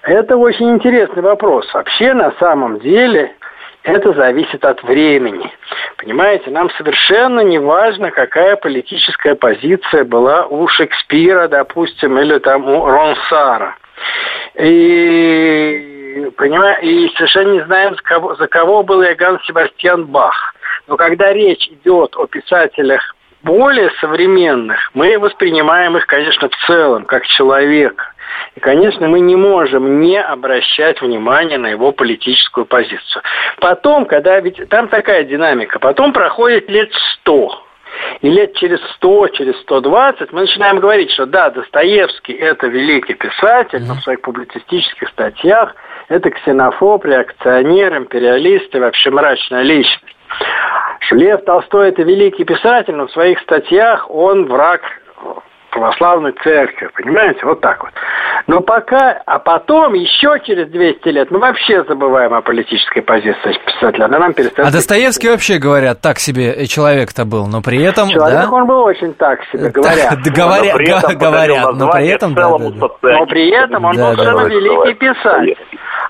Это 0.05 0.37
очень 0.37 0.69
интересный 0.69 1.23
вопрос. 1.23 1.65
Вообще, 1.73 2.13
на 2.13 2.31
самом 2.33 2.79
деле, 2.79 3.33
это 3.81 4.13
зависит 4.13 4.63
от 4.63 4.83
времени. 4.83 5.51
Понимаете, 5.97 6.51
нам 6.51 6.69
совершенно 6.77 7.39
не 7.39 7.57
важно, 7.57 8.11
какая 8.11 8.55
политическая 8.55 9.33
позиция 9.33 10.03
была 10.03 10.45
у 10.45 10.67
Шекспира, 10.67 11.47
допустим, 11.47 12.19
или 12.19 12.37
там 12.37 12.69
у 12.69 12.85
Ронсара. 12.85 13.75
И, 14.59 16.31
понимаю, 16.37 16.83
и 16.83 17.09
совершенно 17.15 17.53
не 17.53 17.65
знаем, 17.65 17.95
за 17.95 18.03
кого, 18.03 18.35
за 18.35 18.47
кого 18.47 18.83
был 18.83 19.01
Иоганн 19.01 19.39
Себастьян 19.47 20.05
Бах. 20.05 20.53
Но 20.87 20.97
когда 20.97 21.33
речь 21.33 21.67
идет 21.67 22.15
о 22.15 22.27
писателях 22.27 23.15
более 23.41 23.89
современных, 23.99 24.91
мы 24.93 25.17
воспринимаем 25.17 25.97
их, 25.97 26.05
конечно, 26.05 26.47
в 26.47 26.67
целом, 26.67 27.05
как 27.05 27.25
человека. 27.25 28.14
И, 28.55 28.59
конечно, 28.59 29.07
мы 29.07 29.19
не 29.19 29.35
можем 29.35 29.99
не 29.99 30.21
обращать 30.21 31.01
внимания 31.01 31.57
на 31.57 31.67
его 31.67 31.91
политическую 31.91 32.65
позицию. 32.65 33.23
Потом, 33.59 34.05
когда 34.05 34.39
ведь 34.39 34.69
там 34.69 34.87
такая 34.87 35.23
динамика, 35.23 35.79
потом 35.79 36.13
проходит 36.13 36.69
лет 36.69 36.89
сто. 37.13 37.61
И 38.21 38.29
лет 38.29 38.53
через 38.55 38.79
100, 38.95 39.29
через 39.29 39.59
120 39.61 40.31
мы 40.33 40.41
начинаем 40.41 40.79
говорить, 40.79 41.11
что 41.11 41.25
да, 41.25 41.49
Достоевский– 41.49 42.33
это 42.33 42.67
великий 42.67 43.13
писатель, 43.13 43.83
но 43.83 43.95
в 43.95 44.01
своих 44.01 44.21
публицистических 44.21 45.09
статьях 45.09 45.75
это 46.09 46.29
ксенофоб, 46.29 47.05
реакционер, 47.05 47.97
империалист 47.97 48.73
и 48.75 48.79
вообще 48.79 49.11
мрачная 49.11 49.63
личность. 49.63 50.15
Лев 51.11 51.45
Толстой– 51.45 51.89
это 51.89 52.01
великий 52.01 52.43
писатель, 52.43 52.95
но 52.95 53.07
в 53.07 53.11
своих 53.11 53.39
статьях 53.41 54.09
он 54.09 54.45
враг 54.47 54.81
православной 55.75 56.33
церкви, 56.43 56.89
понимаете, 56.95 57.39
вот 57.45 57.59
так 57.61 57.83
вот. 57.83 57.91
Но 58.47 58.61
пока, 58.61 59.21
а 59.25 59.39
потом, 59.39 59.93
еще 59.93 60.39
через 60.43 60.69
200 60.69 61.07
лет, 61.09 61.31
мы 61.31 61.39
вообще 61.39 61.83
забываем 61.83 62.33
о 62.33 62.41
политической 62.41 63.01
позиции 63.01 63.59
писателя, 63.65 64.05
она 64.05 64.19
нам 64.19 64.33
перестает... 64.33 64.69
А 64.69 64.71
Достоевский 64.71 65.29
вообще, 65.29 65.57
говорят, 65.57 65.99
так 66.01 66.19
себе 66.19 66.65
человек-то 66.67 67.25
был, 67.25 67.47
но 67.47 67.61
при 67.61 67.81
этом, 67.83 68.09
Человек, 68.09 68.49
да? 68.49 68.51
он 68.51 68.65
был 68.65 68.83
очень 68.83 69.13
так 69.15 69.39
себе, 69.51 69.69
говорят. 69.69 70.17
Да, 70.23 70.31
говоря- 70.31 70.71
Но 70.73 70.77
при 70.77 70.89
этом 70.89 71.11
га- 71.11 71.15
говорят, 71.29 71.63
подарил 71.65 71.85
но 71.85 71.91
при 71.91 72.07
этом, 72.07 72.33
Но 72.33 73.25
при 73.25 73.49
этом 73.49 73.85
он 73.85 73.95
был 73.95 74.15
совершенно 74.15 74.47
великий 74.47 74.93
писатель. 74.93 75.57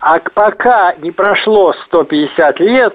А 0.02 0.20
пока 0.34 0.94
не 1.02 1.12
прошло 1.12 1.74
150 1.88 2.60
лет, 2.60 2.94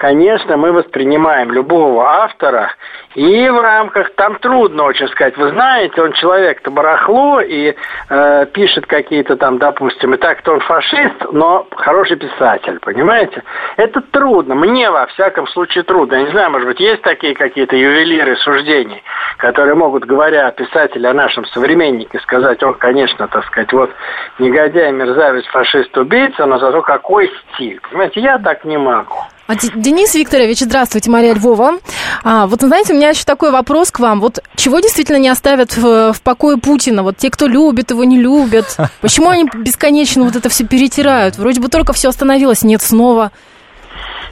конечно, 0.00 0.56
мы 0.56 0.72
воспринимаем 0.72 1.52
любого 1.52 2.08
автора 2.08 2.72
и 3.14 3.48
в 3.50 3.60
рамках, 3.60 4.14
там 4.14 4.36
трудно 4.36 4.84
очень 4.84 5.08
сказать, 5.08 5.36
вы 5.36 5.50
знаете, 5.50 6.00
он 6.00 6.12
человек-то 6.12 6.70
барахло 6.70 7.40
и 7.42 7.74
э, 8.08 8.46
пишет 8.52 8.86
какие-то 8.86 9.36
там, 9.36 9.58
допустим, 9.58 10.14
и 10.14 10.16
так-то 10.16 10.54
он 10.54 10.60
фашист, 10.60 11.32
но 11.32 11.66
хороший 11.76 12.16
писатель, 12.16 12.78
понимаете? 12.80 13.42
Это 13.76 14.00
трудно, 14.00 14.54
мне 14.54 14.90
во 14.90 15.04
всяком 15.06 15.46
случае 15.48 15.84
трудно. 15.84 16.14
Я 16.14 16.22
не 16.22 16.30
знаю, 16.30 16.50
может 16.50 16.66
быть, 16.66 16.80
есть 16.80 17.02
такие 17.02 17.34
какие-то 17.34 17.76
ювелиры 17.76 18.36
суждений, 18.36 19.02
которые 19.36 19.74
могут, 19.74 20.06
говоря 20.06 20.46
о 20.46 20.52
писателе, 20.52 21.10
о 21.10 21.14
нашем 21.14 21.44
современнике, 21.46 22.20
сказать, 22.20 22.62
он, 22.62 22.72
конечно, 22.74 23.28
так 23.28 23.44
сказать, 23.44 23.72
вот 23.74 23.90
негодяй, 24.38 24.92
мерзавец, 24.92 25.44
фашист, 25.48 25.94
убийца, 25.98 26.46
но 26.46 26.58
зато 26.58 26.80
какой 26.80 27.30
стиль. 27.52 27.80
Понимаете, 27.90 28.20
я 28.20 28.38
так 28.38 28.64
не 28.64 28.78
могу. 28.78 29.18
А, 29.50 29.56
Денис 29.56 30.14
Викторович, 30.14 30.60
здравствуйте, 30.60 31.10
Мария 31.10 31.34
Львова. 31.34 31.78
А, 32.22 32.46
вот, 32.46 32.60
знаете, 32.60 32.92
у 32.92 32.96
меня 32.96 33.08
еще 33.08 33.24
такой 33.24 33.50
вопрос 33.50 33.90
к 33.90 33.98
вам. 33.98 34.20
Вот 34.20 34.38
чего 34.54 34.78
действительно 34.78 35.16
не 35.16 35.28
оставят 35.28 35.76
в, 35.76 36.12
в 36.12 36.22
покое 36.22 36.56
Путина? 36.56 37.02
Вот 37.02 37.16
те, 37.16 37.30
кто 37.30 37.48
любит 37.48 37.90
его, 37.90 38.04
не 38.04 38.16
любят. 38.16 38.76
Почему 39.00 39.28
они 39.28 39.50
бесконечно 39.52 40.22
вот 40.22 40.36
это 40.36 40.48
все 40.48 40.64
перетирают? 40.64 41.36
Вроде 41.36 41.60
бы 41.60 41.66
только 41.66 41.92
все 41.92 42.10
остановилось, 42.10 42.62
нет 42.62 42.80
снова. 42.80 43.32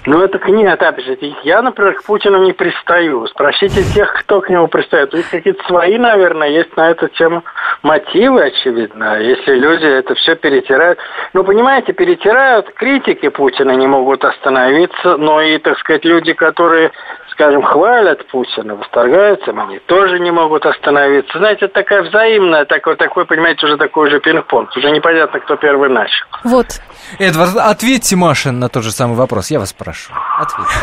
Ну, 0.06 0.22
это 0.22 0.38
книга, 0.38 0.74
опять 0.74 1.04
же, 1.04 1.18
я, 1.42 1.62
например, 1.62 1.94
к 1.94 2.04
Путину 2.04 2.44
не 2.44 2.52
пристаю. 2.52 3.26
Спросите 3.26 3.82
тех, 3.92 4.14
кто 4.20 4.40
к 4.40 4.48
нему 4.48 4.68
пристает. 4.68 5.12
У 5.12 5.16
них 5.16 5.28
какие-то 5.28 5.62
свои, 5.66 5.98
наверное, 5.98 6.48
есть 6.48 6.76
на 6.76 6.90
эту 6.90 7.08
тему 7.08 7.42
мотивы, 7.88 8.42
очевидно. 8.42 9.18
Если 9.18 9.54
люди 9.54 9.86
это 9.86 10.14
все 10.14 10.36
перетирают. 10.36 10.98
Ну, 11.32 11.42
понимаете, 11.42 11.94
перетирают, 11.94 12.70
критики 12.74 13.28
Путина 13.30 13.72
не 13.72 13.86
могут 13.86 14.24
остановиться, 14.24 15.16
но 15.16 15.40
и, 15.40 15.58
так 15.58 15.78
сказать, 15.78 16.04
люди, 16.04 16.34
которые, 16.34 16.92
скажем, 17.30 17.62
хвалят 17.62 18.26
Путина, 18.26 18.74
восторгаются 18.76 19.50
им, 19.52 19.60
они 19.60 19.78
тоже 19.78 20.20
не 20.20 20.30
могут 20.30 20.66
остановиться. 20.66 21.38
Знаете, 21.38 21.64
это 21.64 21.74
такая 21.74 22.02
взаимная, 22.02 22.66
такой, 22.66 22.96
такой, 22.96 23.24
понимаете, 23.24 23.64
уже 23.64 23.78
такой 23.78 24.10
же 24.10 24.20
пинг-понг. 24.20 24.76
Уже 24.76 24.90
непонятно, 24.90 25.40
кто 25.40 25.56
первый 25.56 25.88
начал. 25.88 26.26
Вот. 26.44 26.66
Эдвард, 27.18 27.56
ответьте, 27.56 28.16
Маша, 28.16 28.52
на 28.52 28.68
тот 28.68 28.84
же 28.84 28.92
самый 28.92 29.16
вопрос. 29.16 29.50
Я 29.50 29.60
вас 29.60 29.72
прошу. 29.72 30.12
Ответьте. 30.38 30.74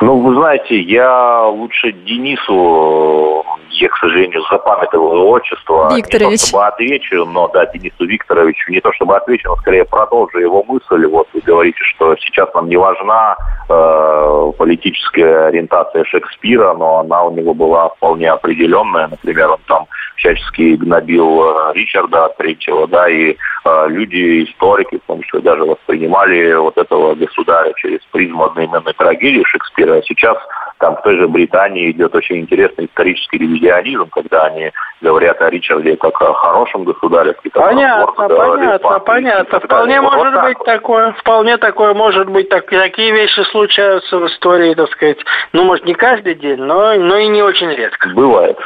Ну, 0.00 0.18
вы 0.18 0.34
знаете, 0.34 0.80
я 0.80 1.44
лучше 1.44 1.92
Денису, 1.92 3.44
я, 3.80 3.88
к 3.88 3.96
сожалению, 3.96 4.42
запамятовал 4.50 5.28
отчество. 5.28 5.88
Не 5.90 5.98
Викторович. 5.98 6.40
то 6.40 6.46
чтобы 6.46 6.66
отвечу, 6.66 7.24
но 7.24 7.48
да, 7.48 7.66
Денису 7.66 8.04
Викторовичу, 8.04 8.70
не 8.70 8.80
то 8.80 8.92
чтобы 8.92 9.16
отвечу, 9.16 9.48
но 9.48 9.56
скорее 9.56 9.84
продолжу 9.84 10.38
его 10.38 10.62
мысль. 10.64 11.06
Вот 11.06 11.28
вы 11.32 11.40
говорите, 11.40 11.78
что 11.82 12.14
сейчас 12.16 12.52
нам 12.54 12.68
не 12.68 12.76
важна 12.76 13.36
э, 13.68 14.52
политическая 14.58 15.46
ориентация 15.46 16.04
Шекспира, 16.04 16.74
но 16.74 17.00
она 17.00 17.24
у 17.24 17.32
него 17.32 17.54
была 17.54 17.88
вполне 17.90 18.30
определенная. 18.30 19.08
Например, 19.08 19.52
он 19.52 19.60
там 19.66 19.86
всячески 20.16 20.76
гнобил 20.76 21.42
э, 21.42 21.72
Ричарда 21.74 22.34
Третьего, 22.38 22.86
да, 22.86 23.08
и 23.08 23.36
э, 23.64 23.86
люди, 23.88 24.44
историки, 24.44 24.98
в 24.98 25.06
том 25.06 25.22
числе, 25.22 25.40
даже 25.40 25.64
воспринимали 25.64 26.54
вот 26.54 26.76
этого 26.76 27.14
государя 27.14 27.72
через 27.76 28.00
призму 28.10 28.44
одноименной 28.44 28.92
трагедии 28.92 29.42
Шекспира. 29.46 29.96
А 29.96 30.02
сейчас 30.02 30.36
там 30.78 30.96
в 30.96 31.02
той 31.02 31.16
же 31.16 31.28
Британии 31.28 31.90
идет 31.92 32.14
очень 32.14 32.40
интересный 32.40 32.86
исторический 32.86 33.38
ревизионизм, 33.62 34.08
когда 34.10 34.44
они 34.44 34.70
говорят 35.00 35.40
о 35.40 35.50
Ричарде 35.50 35.96
как 35.96 36.20
о 36.20 36.32
хорошем 36.34 36.84
государе. 36.84 37.34
Понятно, 37.52 38.28
да, 38.28 38.36
понятно, 38.36 38.72
республики 38.74 39.04
понятно. 39.06 39.60
Вполне 39.60 39.94
далее. 39.94 40.00
Вот 40.00 40.14
может 40.14 40.34
так 40.34 40.44
быть 40.44 40.58
вот. 40.58 40.66
такое, 40.66 41.12
вполне 41.12 41.56
такое 41.56 41.94
может 41.94 42.28
быть. 42.28 42.48
Так, 42.48 42.66
такие 42.66 43.12
вещи 43.12 43.40
случаются 43.50 44.18
в 44.18 44.26
истории, 44.26 44.74
так 44.74 44.90
сказать. 44.90 45.18
Ну, 45.52 45.64
может, 45.64 45.86
не 45.86 45.94
каждый 45.94 46.34
день, 46.34 46.58
но, 46.58 46.94
но 46.94 47.16
и 47.16 47.28
не 47.28 47.42
очень 47.42 47.70
редко. 47.70 48.08
Бывает. 48.10 48.58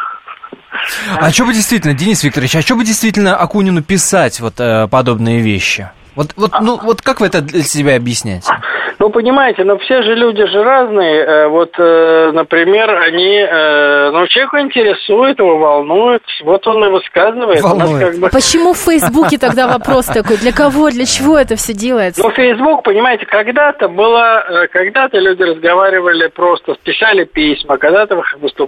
А 1.18 1.30
что 1.30 1.44
бы 1.44 1.52
действительно, 1.52 1.94
Денис 1.94 2.22
Викторович, 2.22 2.56
а 2.56 2.60
что 2.60 2.74
бы 2.74 2.84
действительно 2.84 3.36
Акунину 3.36 3.82
писать 3.82 4.40
вот 4.40 4.54
э, 4.58 4.88
подобные 4.88 5.40
вещи? 5.40 5.88
Вот, 6.16 6.32
вот, 6.36 6.52
ну, 6.60 6.78
вот 6.82 7.02
как 7.02 7.20
вы 7.20 7.26
это 7.26 7.42
для 7.42 7.62
себя 7.62 7.96
объясняете? 7.96 8.50
Ну, 8.98 9.10
понимаете, 9.10 9.64
но 9.64 9.78
все 9.78 10.02
же 10.02 10.14
люди 10.14 10.44
же 10.46 10.62
разные. 10.62 11.20
Э, 11.24 11.46
Вот, 11.48 11.74
э, 11.78 12.30
например, 12.32 12.90
они, 12.90 13.38
э, 13.48 14.10
ну, 14.12 14.26
человеку 14.26 14.58
интересует, 14.58 15.38
его 15.38 15.58
волнует, 15.58 16.22
вот 16.42 16.66
он 16.66 16.84
и 16.84 16.88
высказывает. 16.88 17.62
Нас 17.62 17.98
как 17.98 18.14
бы- 18.18 18.28
Почему 18.30 18.72
в 18.72 18.78
Фейсбуке 18.78 19.38
тогда 19.38 19.66
вопрос 19.78 20.06
такой? 20.06 20.36
Для 20.38 20.52
кого, 20.52 20.90
для 20.90 21.04
чего 21.06 21.38
это 21.38 21.56
все 21.56 21.72
делается? 21.72 22.22
Ну, 22.22 22.30
Facebook, 22.30 22.82
понимаете, 22.82 23.26
когда-то 23.26 23.88
было, 23.88 24.44
когда-то 24.72 25.18
люди 25.18 25.42
разговаривали 25.42 26.28
просто, 26.28 26.74
писали 26.82 27.24
письма, 27.24 27.76
когда-то 27.78 28.20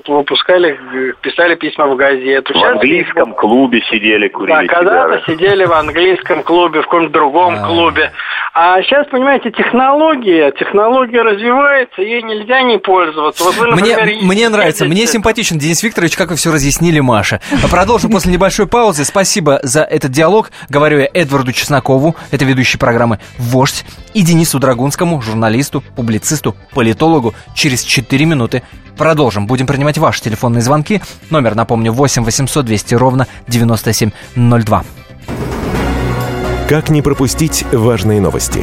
выпускали, 0.06 0.78
писали 1.20 1.54
письма 1.54 1.86
в 1.88 1.96
газету. 1.96 2.52
В 2.52 2.56
Сейчас 2.56 2.72
английском 2.72 3.34
клубе 3.34 3.80
сидели, 3.90 4.28
Да, 4.28 4.34
курили 4.34 4.66
когда-то 4.66 5.18
сигары. 5.18 5.22
сидели 5.26 5.64
в 5.64 5.72
английском 5.72 6.42
клубе, 6.42 6.80
в 6.80 6.84
каком-то 6.84 7.12
другом 7.12 7.54
А. 7.60 7.66
клубе. 7.66 8.12
А 8.54 8.82
сейчас, 8.82 9.06
понимаете, 9.08 9.50
технология, 10.08 10.52
технология 10.52 11.22
развивается, 11.22 12.02
ей 12.02 12.22
нельзя 12.22 12.62
не 12.62 12.78
пользоваться. 12.78 13.44
Вот 13.44 13.56
вы, 13.56 13.66
Мне, 13.72 13.96
например, 13.96 14.24
мне 14.24 14.48
нравится, 14.48 14.84
мне 14.84 15.06
симпатичен 15.06 15.58
Денис 15.58 15.82
Викторович, 15.82 16.16
как 16.16 16.30
вы 16.30 16.36
все 16.36 16.52
разъяснили, 16.52 17.00
Маша. 17.00 17.40
Продолжим 17.70 18.10
после 18.10 18.32
небольшой 18.32 18.66
паузы. 18.66 19.04
Спасибо 19.04 19.60
за 19.62 19.82
этот 19.82 20.10
диалог. 20.10 20.50
Говорю 20.68 20.98
я 20.98 21.08
Эдварду 21.12 21.52
Чеснокову, 21.52 22.16
это 22.30 22.44
ведущий 22.44 22.78
программы 22.78 23.18
«Вождь», 23.38 23.84
и 24.14 24.22
Денису 24.22 24.58
Драгунскому, 24.58 25.20
журналисту, 25.20 25.82
публицисту, 25.94 26.56
политологу. 26.74 27.34
Через 27.54 27.82
4 27.82 28.24
минуты 28.24 28.62
продолжим. 28.96 29.46
Будем 29.46 29.66
принимать 29.66 29.98
ваши 29.98 30.22
телефонные 30.22 30.62
звонки. 30.62 31.00
Номер, 31.30 31.54
напомню, 31.54 31.92
8 31.92 32.24
800 32.24 32.64
200 32.64 32.94
ровно 32.94 33.26
9702. 33.46 34.84
Как 36.68 36.88
не 36.90 37.00
пропустить 37.00 37.64
важные 37.72 38.20
новости? 38.20 38.62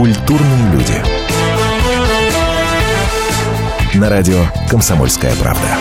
Культурные 0.00 0.72
люди. 0.72 0.94
На 3.98 4.08
радио 4.08 4.46
«Комсомольская 4.70 5.34
правда». 5.36 5.76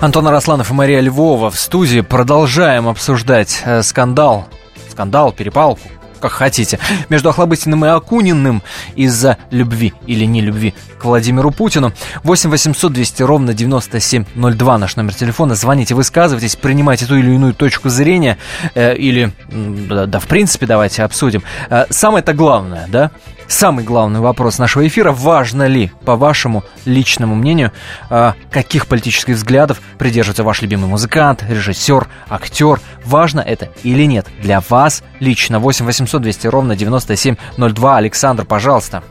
Антон 0.00 0.26
Арасланов 0.26 0.72
и 0.72 0.74
Мария 0.74 0.98
Львова 0.98 1.52
в 1.52 1.56
студии. 1.56 2.00
Продолжаем 2.00 2.88
обсуждать 2.88 3.62
э, 3.64 3.84
скандал. 3.84 4.48
Скандал, 4.90 5.30
перепалку, 5.30 5.86
как 6.22 6.32
хотите, 6.32 6.78
между 7.08 7.28
Охлобыстиным 7.28 7.84
и 7.84 7.88
Акуниным 7.88 8.62
из-за 8.94 9.36
любви 9.50 9.92
или 10.06 10.24
не 10.24 10.40
любви 10.40 10.72
к 10.98 11.04
Владимиру 11.04 11.50
Путину. 11.50 11.92
8 12.22 12.48
800 12.48 12.92
200 12.92 13.22
ровно 13.24 13.52
9702 13.52 14.78
наш 14.78 14.96
номер 14.96 15.14
телефона. 15.14 15.54
Звоните, 15.54 15.94
высказывайтесь, 15.94 16.56
принимайте 16.56 17.06
ту 17.06 17.16
или 17.16 17.34
иную 17.34 17.54
точку 17.54 17.88
зрения. 17.88 18.38
э, 18.74 18.94
или, 18.96 19.32
да, 19.50 20.06
да, 20.06 20.20
в 20.20 20.26
принципе, 20.26 20.66
давайте 20.66 21.02
обсудим. 21.02 21.42
Э, 21.68 21.84
Самое-то 21.90 22.32
главное, 22.32 22.86
да? 22.88 23.10
Самый 23.52 23.84
главный 23.84 24.20
вопрос 24.20 24.58
нашего 24.58 24.86
эфира. 24.86 25.12
Важно 25.12 25.66
ли, 25.66 25.90
по 26.06 26.16
вашему 26.16 26.62
личному 26.86 27.34
мнению, 27.34 27.70
э, 28.10 28.30
каких 28.50 28.88
политических 28.88 29.34
взглядов 29.34 29.78
придерживается 29.98 30.42
ваш 30.42 30.62
любимый 30.62 30.86
музыкант, 30.86 31.44
режиссер, 31.46 32.06
актер? 32.30 32.78
Важно 33.04 33.40
это 33.40 33.68
или 33.84 34.04
нет? 34.04 34.24
Для 34.40 34.60
вас 34.70 35.04
лично. 35.20 35.58
8 35.58 35.84
800 35.84 36.22
200 36.22 36.46
ровно 36.46 36.76
9702. 36.76 37.96
Александр, 37.98 38.46
пожалуйста. 38.46 39.02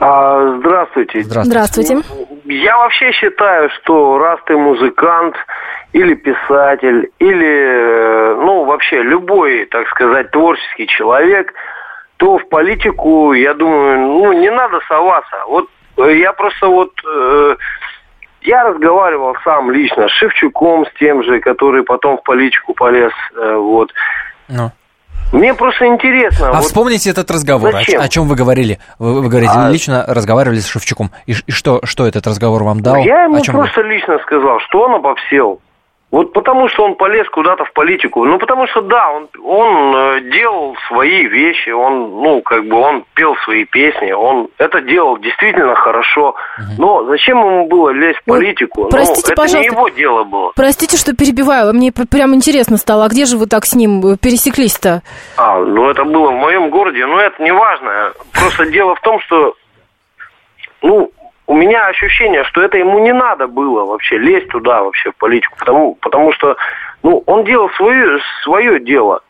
А, 0.00 0.56
здравствуйте. 0.58 1.22
Здравствуйте. 1.22 1.98
Я 2.46 2.78
вообще 2.78 3.12
считаю, 3.12 3.68
что 3.82 4.18
раз 4.18 4.40
ты 4.46 4.56
музыкант 4.56 5.36
или 5.92 6.14
писатель, 6.14 7.10
или, 7.18 8.32
э, 8.32 8.34
ну, 8.34 8.64
вообще 8.64 9.02
любой, 9.02 9.66
так 9.66 9.86
сказать, 9.88 10.30
творческий 10.30 10.86
человек, 10.86 11.52
то 12.22 12.38
в 12.38 12.48
политику, 12.48 13.32
я 13.32 13.52
думаю, 13.52 13.98
ну, 13.98 14.32
не 14.32 14.48
надо 14.48 14.78
соваться. 14.86 15.36
Вот 15.48 15.68
э, 15.96 16.18
я 16.18 16.32
просто 16.32 16.68
вот... 16.68 16.92
э, 17.04 17.56
я 18.42 18.62
разговаривал 18.62 19.34
сам 19.42 19.72
лично 19.72 20.06
с 20.06 20.12
Шевчуком, 20.12 20.86
с 20.86 20.98
тем 21.00 21.24
же, 21.24 21.40
который 21.40 21.82
потом 21.82 22.18
в 22.18 22.22
политику 22.22 22.74
полез, 22.74 23.10
э, 23.36 23.56
вот. 23.56 23.90
Ну. 24.46 24.70
Мне 25.32 25.52
просто 25.52 25.86
интересно. 25.86 26.50
А 26.50 26.52
вот 26.52 26.64
вспомните 26.64 27.10
этот 27.10 27.28
разговор. 27.28 27.70
О, 27.70 27.72
зачем? 27.72 28.00
о 28.00 28.08
чем 28.08 28.28
вы 28.28 28.36
говорили? 28.36 28.78
Вы, 29.00 29.20
вы 29.20 29.28
говорите, 29.28 29.54
А- 29.56 29.68
лично 29.68 30.04
разговаривали 30.06 30.60
с 30.60 30.68
Шевчуком. 30.68 31.10
И, 31.26 31.32
и 31.32 31.50
что, 31.50 31.80
что 31.82 32.06
этот 32.06 32.24
разговор 32.28 32.62
вам 32.62 32.82
дал? 32.82 32.98
Я 32.98 33.24
ему 33.24 33.38
О 33.38 33.40
чем 33.40 33.56
вы- 33.56 33.62
просто 33.62 33.82
лично 33.82 34.20
сказал, 34.20 34.60
что 34.60 34.82
он 34.82 34.94
обобсел. 34.94 35.60
Вот 36.12 36.34
потому 36.34 36.68
что 36.68 36.84
он 36.84 36.94
полез 36.96 37.26
куда-то 37.30 37.64
в 37.64 37.72
политику. 37.72 38.26
Ну, 38.26 38.38
потому 38.38 38.66
что, 38.66 38.82
да, 38.82 39.10
он, 39.10 39.28
он 39.42 39.96
э, 39.96 40.20
делал 40.30 40.76
свои 40.86 41.26
вещи, 41.26 41.70
он, 41.70 42.20
ну, 42.20 42.42
как 42.42 42.66
бы, 42.66 42.76
он 42.76 43.04
пел 43.14 43.34
свои 43.44 43.64
песни, 43.64 44.12
он 44.12 44.48
это 44.58 44.82
делал 44.82 45.16
действительно 45.16 45.74
хорошо. 45.74 46.34
Но 46.76 47.06
зачем 47.06 47.38
ему 47.38 47.66
было 47.66 47.88
лезть 47.88 48.20
в 48.26 48.30
Ой, 48.30 48.40
политику? 48.40 48.88
простите, 48.90 49.28
ну, 49.28 49.32
это 49.32 49.42
пожалуйста. 49.42 49.70
не 49.70 49.74
его 49.74 49.88
дело 49.88 50.24
было. 50.24 50.52
Простите, 50.54 50.98
что 50.98 51.16
перебиваю, 51.16 51.72
мне 51.72 51.90
прям 51.92 52.34
интересно 52.34 52.76
стало, 52.76 53.06
а 53.06 53.08
где 53.08 53.24
же 53.24 53.38
вы 53.38 53.46
так 53.46 53.64
с 53.64 53.74
ним 53.74 54.04
э, 54.04 54.16
пересеклись-то? 54.18 55.00
А, 55.38 55.60
ну, 55.60 55.88
это 55.88 56.04
было 56.04 56.30
в 56.30 56.34
моем 56.34 56.68
городе, 56.68 57.06
но 57.06 57.20
это 57.20 57.42
не 57.42 57.52
важно. 57.52 58.12
Просто 58.34 58.66
дело 58.66 58.94
в 58.96 59.00
том, 59.00 59.18
что, 59.20 59.54
ну, 60.82 61.10
у 61.46 61.54
меня 61.54 61.86
ощущение, 61.88 62.44
что 62.44 62.62
это 62.62 62.78
ему 62.78 62.98
не 63.00 63.12
надо 63.12 63.46
было 63.46 63.84
вообще 63.84 64.18
лезть 64.18 64.48
туда, 64.48 64.82
вообще 64.82 65.10
в 65.10 65.16
политику, 65.16 65.54
потому, 65.58 65.94
потому 65.96 66.32
что, 66.32 66.56
ну, 67.02 67.22
он 67.26 67.44
делал 67.44 67.68
свое, 67.76 68.18
свое 68.44 68.80
дело. 68.80 69.20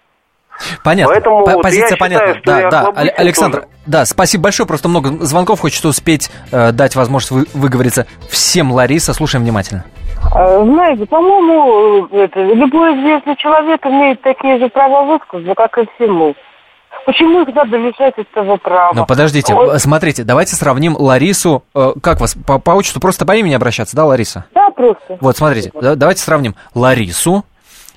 Понятно. 0.84 1.14
Поэтому 1.14 1.44
По- 1.44 1.52
вот 1.52 1.62
Позиция 1.62 1.96
понятна. 1.96 2.34
считаю, 2.34 2.70
да, 2.70 2.92
да. 2.92 3.00
Александр, 3.16 3.60
тоже. 3.62 3.68
да, 3.86 4.04
спасибо 4.04 4.44
большое. 4.44 4.66
Просто 4.66 4.88
много 4.88 5.08
звонков. 5.24 5.60
Хочется 5.60 5.88
успеть 5.88 6.30
э, 6.52 6.72
дать 6.72 6.94
возможность 6.94 7.30
вы- 7.32 7.46
выговориться 7.58 8.06
всем. 8.28 8.70
Лариса, 8.70 9.14
слушаем 9.14 9.44
внимательно. 9.44 9.84
А, 10.34 10.62
Знаете, 10.62 11.06
по-моему, 11.06 12.06
э, 12.12 12.24
это, 12.24 12.40
любой 12.42 12.92
известный 13.00 13.34
человек 13.36 13.84
имеет 13.86 14.20
такие 14.20 14.58
же 14.58 14.68
права 14.68 15.04
высказа, 15.04 15.54
как 15.54 15.78
и 15.78 15.88
все 15.96 16.06
мы. 16.06 16.34
Почему 17.06 17.42
их 17.42 17.54
надо 17.54 17.76
лишать 17.76 18.14
этого 18.16 18.56
права? 18.58 18.92
Но 18.94 19.06
подождите, 19.06 19.54
э, 19.54 19.78
смотрите, 19.78 20.24
давайте 20.24 20.54
сравним 20.54 20.96
Ларису. 20.96 21.64
э, 21.74 21.92
как 22.02 22.20
вас 22.20 22.34
по, 22.46 22.58
по 22.58 22.72
отчеству? 22.72 23.00
Просто 23.00 23.24
по 23.26 23.34
имени 23.34 23.54
обращаться, 23.54 23.96
да, 23.96 24.04
Лариса? 24.04 24.44
Да, 24.54 24.70
просто. 24.70 25.18
Вот, 25.20 25.36
смотрите, 25.36 25.72
да- 25.80 25.96
давайте 25.96 26.22
сравним 26.22 26.54
Ларису 26.74 27.44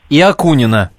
и 0.10 0.20
Акунина. 0.22 0.92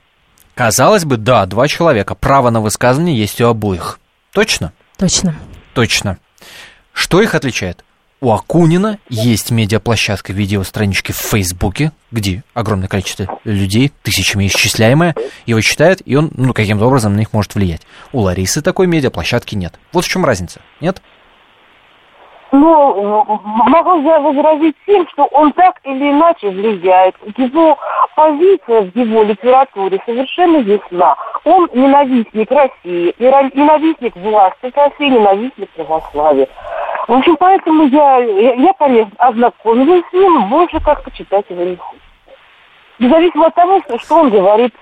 Казалось 0.54 1.04
бы, 1.04 1.16
да, 1.16 1.44
два 1.46 1.68
человека. 1.68 2.14
Право 2.14 2.50
на 2.50 2.60
высказывание 2.60 3.16
есть 3.16 3.40
у 3.40 3.46
обоих. 3.48 3.98
Точно? 4.32 4.72
Точно. 4.98 5.34
Точно. 5.74 6.18
Что 6.92 7.20
их 7.20 7.34
отличает? 7.34 7.84
У 8.22 8.32
Акунина 8.32 8.98
есть 9.10 9.50
медиаплощадка 9.50 10.32
видеостранички 10.32 11.12
в 11.12 11.16
Фейсбуке, 11.16 11.92
где 12.10 12.44
огромное 12.54 12.88
количество 12.88 13.38
людей, 13.44 13.92
тысячами 14.02 14.46
исчисляемое, 14.46 15.14
его 15.44 15.60
читает, 15.60 16.00
и 16.06 16.16
он 16.16 16.30
ну, 16.34 16.54
каким-то 16.54 16.86
образом 16.86 17.12
на 17.12 17.18
них 17.18 17.34
может 17.34 17.54
влиять. 17.54 17.82
У 18.14 18.20
Ларисы 18.20 18.62
такой 18.62 18.86
медиаплощадки 18.86 19.54
нет. 19.54 19.74
Вот 19.92 20.06
в 20.06 20.08
чем 20.08 20.24
разница, 20.24 20.62
нет? 20.80 21.02
Ну, 22.52 23.24
могу 23.44 24.00
я 24.02 24.18
возразить 24.20 24.76
тем, 24.86 25.06
что 25.12 25.26
он 25.26 25.52
так 25.52 25.78
или 25.84 26.10
иначе 26.10 26.48
влияет. 26.48 27.14
Его 27.36 27.76
позиция 28.14 28.82
в 28.82 28.96
его 28.96 29.24
литературе 29.24 30.00
совершенно 30.06 30.58
ясна. 30.58 31.16
Он 31.44 31.68
ненавистник 31.74 32.50
России, 32.50 33.14
ненавистник 33.18 34.16
власти 34.16 34.72
России, 34.74 35.10
ненавистник 35.10 35.68
православия. 35.70 36.48
В 37.08 37.12
общем, 37.12 37.36
поэтому 37.38 37.84
я, 37.88 38.18
я, 38.18 38.54
я, 38.54 38.72
конечно, 38.78 39.12
ознакомилась 39.18 40.02
с 40.10 40.12
ним, 40.12 40.48
больше 40.50 40.80
как-то 40.80 41.10
читать 41.12 41.44
его 41.48 41.62
не 41.62 41.76
хочу. 41.76 42.00
Независимо 42.98 43.46
от 43.46 43.54
того, 43.54 43.80
что, 44.02 44.16
он 44.16 44.30
говорит. 44.30 44.74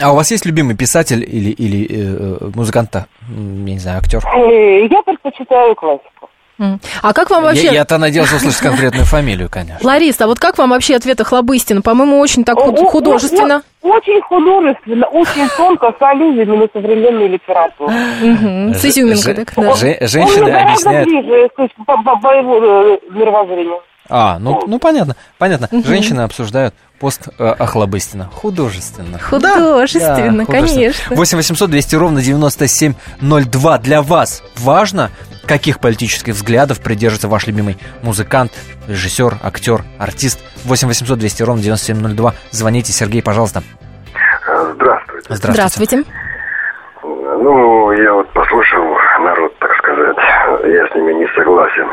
А 0.00 0.12
у 0.12 0.16
вас 0.16 0.30
есть 0.30 0.46
любимый 0.46 0.76
писатель 0.76 1.22
или, 1.22 1.50
или 1.50 1.86
э, 1.86 2.38
э, 2.40 2.50
музыкант-то? 2.54 3.06
М, 3.28 3.66
Я 3.66 3.74
не 3.74 3.78
знаю, 3.78 3.98
актер? 3.98 4.20
Э, 4.26 4.86
Я 4.86 5.02
предпочитаю 5.02 5.74
классику. 5.74 6.21
А 7.02 7.12
как 7.12 7.30
вам 7.30 7.42
вообще... 7.44 7.64
Я, 7.66 7.72
я-то 7.72 7.98
надеялся 7.98 8.36
услышать 8.36 8.60
конкретную 8.60 9.04
фамилию, 9.04 9.48
конечно. 9.50 9.86
Лариса, 9.86 10.24
а 10.24 10.26
вот 10.26 10.38
как 10.38 10.58
вам 10.58 10.70
вообще 10.70 10.96
ответ 10.96 11.20
Хлобыстина? 11.20 11.82
По-моему, 11.82 12.18
очень 12.18 12.44
так 12.44 12.58
худ- 12.58 12.78
О- 12.78 12.82
о- 12.82 12.86
художественно. 12.86 13.62
о- 13.82 13.88
Очень 13.88 14.20
художественно, 14.22 15.06
очень 15.06 15.48
тонко, 15.56 15.92
с 15.98 16.02
аллюзиями 16.02 16.56
на 16.56 16.68
современную 16.72 17.28
литературу. 17.30 17.90
Мгм, 18.22 18.74
С 18.74 18.82
Ж- 18.82 18.88
изюминкой, 18.90 19.34
так, 19.34 19.52
да. 19.56 19.74
же- 19.74 19.98
Он 20.00 20.08
женщины 20.08 20.42
мне 20.44 20.52
гораздо 20.52 20.90
объясняют... 20.90 21.08
ближе, 21.08 21.48
то 21.56 21.62
есть, 21.62 21.74
по, 21.86 21.96
по- 22.02 22.16
по 22.20 22.32
его 22.32 22.60
э, 22.62 22.98
мировоззрению. 23.10 23.80
А, 24.08 24.38
ну, 24.38 24.62
ну 24.66 24.78
понятно, 24.78 25.16
понятно. 25.38 25.68
Женщины 25.84 26.22
обсуждают 26.22 26.74
пост 26.98 27.28
э, 27.38 27.54
Охлобыстина. 27.58 28.28
Художественно. 28.32 29.18
Художественно, 29.18 30.44
Да, 30.44 30.52
конечно. 30.52 31.16
8 31.16 31.36
800 31.38 31.70
200 31.70 31.96
ровно 31.96 32.20
9702. 32.22 33.78
Для 33.78 34.02
вас 34.02 34.42
важно, 34.58 35.10
каких 35.46 35.78
политических 35.80 36.34
взглядов 36.34 36.80
придерживается 36.80 37.28
ваш 37.28 37.46
любимый 37.46 37.78
музыкант, 38.02 38.52
режиссер, 38.88 39.38
актер, 39.42 39.84
артист? 39.98 40.40
8 40.64 40.88
800 40.88 41.18
200 41.18 41.42
ровно 41.42 41.62
9702. 41.62 42.34
Звоните, 42.50 42.92
Сергей, 42.92 43.22
пожалуйста. 43.22 43.62
Здравствуйте. 44.74 45.34
Здравствуйте. 45.52 46.02
Ну, 47.02 47.92
я 47.92 48.12
вот 48.12 48.32
послушал 48.32 48.84
народ, 49.24 49.58
так 49.58 49.70
сказать. 49.78 50.16
Я 50.64 50.86
с 50.88 50.94
ними 50.94 51.12
не 51.14 51.26
согласен. 51.34 51.88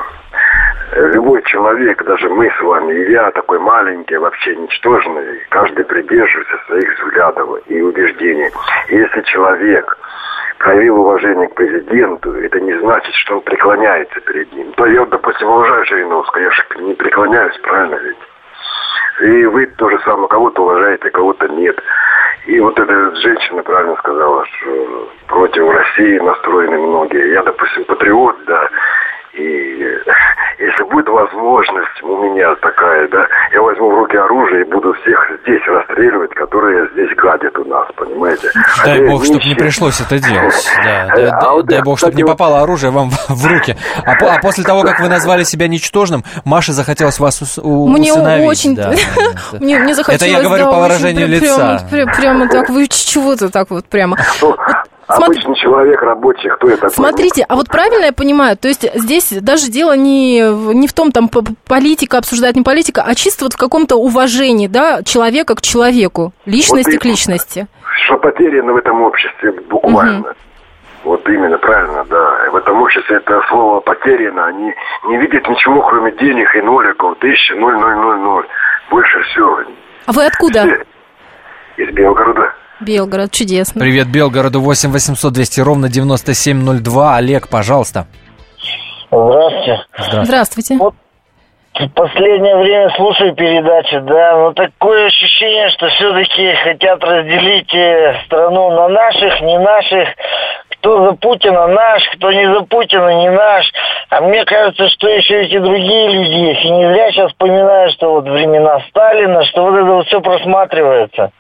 Любой 0.96 1.44
человек, 1.44 2.04
даже 2.04 2.30
мы 2.30 2.50
с 2.50 2.62
вами, 2.62 2.94
и 2.94 3.12
я 3.12 3.30
такой 3.32 3.60
маленький, 3.60 4.18
вообще 4.18 4.56
ничтожный, 4.56 5.40
каждый 5.50 5.86
придерживается 5.86 6.58
своих 6.66 7.00
взглядов 7.00 7.60
и 7.68 7.82
убеждений. 7.82 8.50
Если 8.88 9.22
человек 9.22 9.98
проявил 10.58 11.02
уважение 11.02 11.48
к 11.48 11.54
президенту, 11.54 12.34
это 12.34 12.60
не 12.60 12.74
значит, 12.80 13.14
что 13.16 13.36
он 13.36 13.42
преклоняется 13.42 14.20
перед 14.22 14.52
ним. 14.54 14.72
То 14.74 14.88
я, 14.88 15.06
допустим, 15.06 15.48
уважаю 15.48 15.86
Жириновского, 15.86 16.42
я 16.42 16.52
же 16.52 16.66
не 16.80 16.94
преклоняюсь, 16.96 17.58
правильно 17.60 17.96
ведь? 17.96 18.18
И 19.22 19.46
вы 19.46 19.68
то 19.68 19.90
же 19.90 20.00
самое, 20.00 20.28
кого-то 20.28 20.64
уважаете, 20.64 21.12
кого-то 21.12 21.48
нет. 21.50 21.80
И 22.48 22.60
вот 22.60 22.80
эта 22.80 23.16
женщина 23.18 23.62
правильно 23.62 23.96
сказала, 23.98 24.44
что 24.46 25.10
против 25.28 25.70
России 25.70 26.18
настроены 26.18 26.80
многие. 26.80 27.34
Я, 27.34 27.44
допустим, 27.44 27.84
патриот, 27.84 28.38
да, 28.46 28.70
и 29.34 29.86
если 30.60 30.84
будет 30.92 31.08
возможность 31.08 32.04
у 32.04 32.18
меня 32.24 32.54
такая, 32.56 33.08
да, 33.10 33.26
я 33.54 33.62
возьму 33.62 33.90
в 33.92 33.96
руки 33.96 34.18
оружие 34.18 34.62
и 34.62 34.64
буду 34.66 34.94
всех 35.02 35.32
здесь 35.44 35.62
расстреливать, 35.68 36.32
которые 36.32 36.90
здесь 36.94 37.16
гадят 37.16 37.58
у 37.58 37.64
нас, 37.66 37.88
понимаете? 37.96 38.50
Дай 38.84 38.98
Хотя 38.98 39.06
бог, 39.08 39.24
чтобы 39.24 39.44
не 39.46 39.56
пришлось 39.56 40.02
это 40.02 40.20
делать. 40.20 40.54
Да, 40.84 41.08
А 41.12 41.16
да, 41.16 41.40
да, 41.42 41.52
вот, 41.54 41.66
дай 41.66 41.82
бог, 41.82 41.98
чтобы 41.98 42.16
не 42.16 42.24
вот- 42.24 42.32
попало 42.32 42.62
оружие 42.62 42.92
вам 42.92 43.10
в- 43.30 43.46
руки. 43.48 43.76
А, 44.06 44.12
а 44.14 44.40
после 44.42 44.64
того, 44.64 44.84
как 44.84 45.00
вы 45.00 45.08
назвали 45.10 45.44
себя 45.44 45.68
ничтожным, 45.68 46.24
Маше 46.46 46.74
захотелось 46.74 47.20
вас 47.20 47.42
ус- 47.42 47.58
у- 47.60 47.88
Мне 47.88 48.12
усыновить. 48.12 48.48
очень... 48.50 48.76
да. 48.76 48.94
Мне, 49.60 49.80
мне 49.80 49.94
захотелось... 49.96 50.22
Это 50.22 50.30
я 50.32 50.42
говорю 50.42 50.66
да, 50.66 50.72
по 50.72 50.80
выражению 50.80 51.28
лица. 51.28 51.80
Прямо, 51.90 52.12
прямо 52.14 52.48
так, 52.50 52.70
вы 52.70 52.88
чего-то 52.88 53.50
так 53.50 53.70
вот 53.70 53.86
прямо. 53.86 54.18
Обычный 55.10 55.56
человек, 55.56 56.02
рабочий, 56.04 56.50
кто 56.50 56.70
такой? 56.70 56.92
Смотрите, 56.92 57.44
а 57.50 57.56
вот 57.56 57.68
правильно 57.68 58.06
я 58.06 58.14
понимаю, 58.14 58.56
то 58.56 58.68
есть 58.68 58.88
здесь 58.94 59.32
даже 59.42 59.68
дело 59.72 59.96
не, 59.96 60.40
не 60.76 60.88
в 60.88 60.94
том, 60.94 61.12
там, 61.12 61.30
политика 61.68 62.20
обсуждать, 62.20 62.56
не 62.56 62.62
политика, 62.62 63.02
а 63.02 63.16
чисто 63.16 63.46
вот 63.46 63.54
в 63.54 63.58
каком-то 63.58 63.96
уважении, 63.96 64.68
да, 64.68 65.02
человека 65.04 65.56
к 65.56 65.62
человеку, 65.62 66.32
личности 66.46 66.92
Вот 66.92 67.02
к 67.02 67.06
личности. 67.06 67.68
Что 68.06 68.18
потеряно 68.18 68.74
в 68.74 68.78
этом 68.78 69.02
обществе 69.02 69.52
буквально. 69.52 70.36
Вот 71.04 71.28
именно, 71.28 71.58
правильно, 71.58 72.06
да. 72.06 72.46
И 72.46 72.50
в 72.50 72.56
этом 72.58 72.80
обществе 72.82 73.16
это 73.16 73.42
слово 73.50 73.80
потеряно. 73.80 74.46
Они 74.46 74.74
не 75.06 75.18
видят 75.18 75.48
ничего, 75.48 75.82
кроме 75.82 76.12
денег 76.12 76.54
и 76.56 76.62
ноликов. 76.62 77.18
Тысяча, 77.20 77.56
ноль, 77.56 77.78
ноль, 77.78 77.96
ноль, 77.96 78.20
ноль. 78.20 78.48
Больше 78.92 79.22
всего. 79.24 79.60
А 80.06 80.12
вы 80.12 80.26
откуда? 80.26 80.84
Из 81.78 81.90
Белгорода. 81.94 82.54
Белгород, 82.82 83.32
чудесно. 83.32 83.82
Привет, 83.82 84.08
Белгороду, 84.08 84.62
8 84.62 84.92
800 84.92 85.34
200 85.34 85.62
ровно 85.62 85.90
9702. 85.90 87.16
Олег, 87.18 87.50
пожалуйста. 87.50 88.08
Здравствуйте. 89.12 89.82
Здравствуйте. 90.24 90.78
Вот 90.78 90.96
в 91.80 91.88
последнее 91.90 92.58
время 92.58 92.90
слушаю 92.96 93.34
передачи, 93.36 94.00
да, 94.00 94.36
но 94.36 94.54
такое 94.54 95.08
ощущение, 95.08 95.70
что 95.70 95.88
все-таки 95.88 96.54
хотят 96.64 97.02
разделить 97.02 97.74
э, 97.74 98.16
страну 98.26 98.72
на 98.72 98.90
наших, 98.90 99.40
не 99.42 99.58
наших, 99.58 100.10
кто 100.72 101.06
за 101.06 101.14
Путина 101.14 101.68
наш, 101.68 102.04
кто 102.16 102.32
не 102.32 102.46
за 102.54 102.62
Путина 102.62 103.22
не 103.22 103.30
наш. 103.30 103.72
А 104.10 104.22
мне 104.22 104.44
кажется, 104.44 104.90
что 104.90 105.08
еще 105.08 105.44
эти 105.44 105.58
другие 105.58 106.10
люди 106.10 106.50
есть. 106.50 106.66
И 106.66 106.70
не 106.70 106.94
зря 106.94 107.12
сейчас 107.12 107.32
вспоминаю, 107.32 107.92
что 107.92 108.14
вот 108.14 108.26
времена 108.26 108.80
Сталина, 108.90 109.46
что 109.46 109.64
вот 109.64 109.76
это 109.76 109.86
вот 109.86 110.08
все 110.08 110.20
просматривается. 110.20 111.32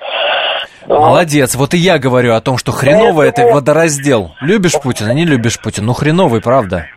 Молодец. 0.90 1.56
Вот 1.56 1.74
и 1.74 1.78
я 1.78 2.00
говорю 2.00 2.34
о 2.34 2.42
том, 2.42 2.58
что 2.58 2.72
хреново 2.72 3.24
это 3.24 3.44
водораздел. 3.44 4.36
Любишь 4.42 4.80
Путина, 4.82 5.12
не 5.12 5.26
любишь 5.26 5.60
Путина. 5.60 5.88
Ну, 5.88 5.94
хреновый, 5.94 6.42
правда. 6.42 6.88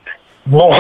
Ну, 0.47 0.73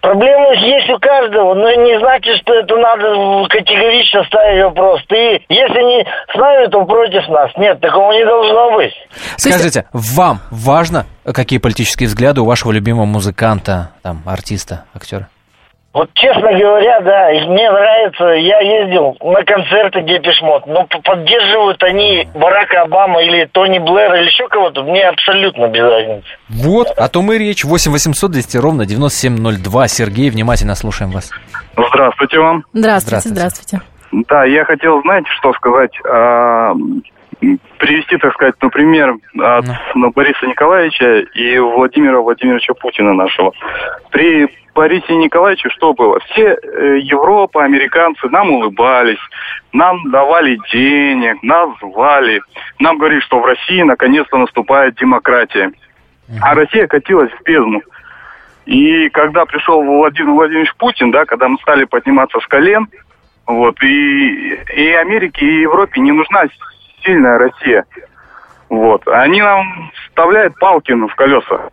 проблемы 0.00 0.54
есть 0.56 0.90
у 0.90 0.98
каждого, 0.98 1.54
но 1.54 1.70
не 1.70 1.98
значит, 1.98 2.36
что 2.42 2.54
это 2.54 2.76
надо 2.76 3.48
категорично 3.48 4.24
ставить 4.24 4.62
вопрос. 4.64 5.00
Ты, 5.08 5.42
если 5.48 5.82
не 5.82 6.04
с 6.04 6.36
нами, 6.36 6.66
то 6.66 6.84
против 6.84 7.28
нас. 7.28 7.50
Нет, 7.56 7.80
такого 7.80 8.12
не 8.12 8.24
должно 8.24 8.76
быть. 8.76 8.92
Скажите, 9.36 9.86
вам 9.92 10.40
важно, 10.50 11.06
какие 11.24 11.58
политические 11.58 12.08
взгляды 12.08 12.42
у 12.42 12.44
вашего 12.44 12.72
любимого 12.72 13.06
музыканта, 13.06 13.90
там, 14.02 14.22
артиста, 14.26 14.84
актера? 14.94 15.28
Вот 15.92 16.08
честно 16.14 16.52
говоря, 16.58 17.00
да, 17.00 17.32
и 17.32 17.46
мне 17.48 17.70
нравится, 17.70 18.24
я 18.24 18.60
ездил 18.60 19.14
на 19.20 19.44
концерты 19.44 20.00
Депешмот, 20.00 20.66
но 20.66 20.86
поддерживают 21.04 21.82
они 21.82 22.26
Барака 22.34 22.82
Обама 22.82 23.22
или 23.22 23.44
Тони 23.52 23.78
Блэр 23.78 24.14
или 24.14 24.26
еще 24.26 24.48
кого-то, 24.48 24.84
мне 24.84 25.06
абсолютно 25.06 25.68
без 25.68 25.82
разницы. 25.82 26.26
Вот, 26.48 26.88
о 26.88 27.08
том 27.08 27.30
и 27.32 27.38
речь. 27.38 27.64
8 27.64 27.92
800 27.92 28.30
200 28.30 28.56
ровно 28.56 28.86
9702. 28.86 29.88
Сергей, 29.88 30.30
внимательно 30.30 30.74
слушаем 30.76 31.10
вас. 31.10 31.30
Здравствуйте 31.76 32.38
вам. 32.38 32.64
Здравствуйте, 32.72 33.28
здравствуйте. 33.28 33.80
Да, 34.28 34.44
я 34.44 34.64
хотел, 34.64 35.02
знаете, 35.02 35.28
что 35.38 35.52
сказать? 35.52 35.92
Привести, 37.78 38.16
так 38.18 38.32
сказать, 38.34 38.54
например, 38.60 39.16
от 39.38 39.64
ну, 39.94 40.10
Бориса 40.12 40.46
Николаевича 40.46 41.20
и 41.34 41.58
Владимира 41.58 42.20
Владимировича 42.20 42.72
Путина 42.74 43.14
нашего. 43.14 43.52
При 44.10 44.48
Борисе 44.74 45.14
Николаевиче 45.16 45.68
что 45.70 45.92
было? 45.92 46.18
Все 46.20 46.56
э, 46.56 46.98
Европа, 47.00 47.64
американцы 47.64 48.28
нам 48.28 48.50
улыбались, 48.50 49.18
нам 49.72 50.10
давали 50.10 50.56
денег, 50.72 51.42
нас 51.42 51.70
звали. 51.80 52.40
Нам 52.78 52.98
говорили, 52.98 53.20
что 53.20 53.40
в 53.40 53.44
России 53.44 53.82
наконец-то 53.82 54.38
наступает 54.38 54.94
демократия. 54.94 55.72
А 56.40 56.54
Россия 56.54 56.86
катилась 56.86 57.30
в 57.32 57.42
бездну. 57.42 57.82
И 58.64 59.08
когда 59.10 59.44
пришел 59.44 59.82
Владимир 59.82 60.30
Владимирович 60.30 60.72
Путин, 60.76 61.10
да, 61.10 61.24
когда 61.24 61.48
мы 61.48 61.58
стали 61.58 61.84
подниматься 61.84 62.38
с 62.38 62.46
колен, 62.46 62.88
вот, 63.46 63.82
и, 63.82 64.54
и 64.76 64.92
Америке, 64.92 65.44
и 65.44 65.62
Европе 65.62 66.00
не 66.00 66.12
нужна 66.12 66.44
сильная 67.04 67.38
Россия. 67.38 67.84
Вот. 68.68 69.06
Они 69.08 69.40
нам 69.42 69.90
вставляют 70.08 70.58
палки 70.58 70.92
в 70.92 71.14
колеса, 71.14 71.68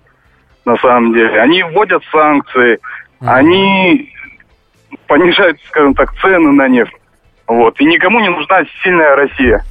на 0.66 0.76
самом 0.78 1.14
деле. 1.14 1.40
Они 1.42 1.64
вводят 1.64 2.04
санкции, 2.12 2.80
они 3.22 4.14
понижают, 5.08 5.60
скажем 5.68 5.94
так, 5.96 6.14
цены 6.20 6.52
на 6.52 6.68
нефть. 6.68 6.94
Вот. 7.48 7.80
И 7.80 7.86
никому 7.86 8.20
не 8.20 8.30
нужна 8.30 8.62
сильная 8.84 9.16
Россия. 9.16 9.64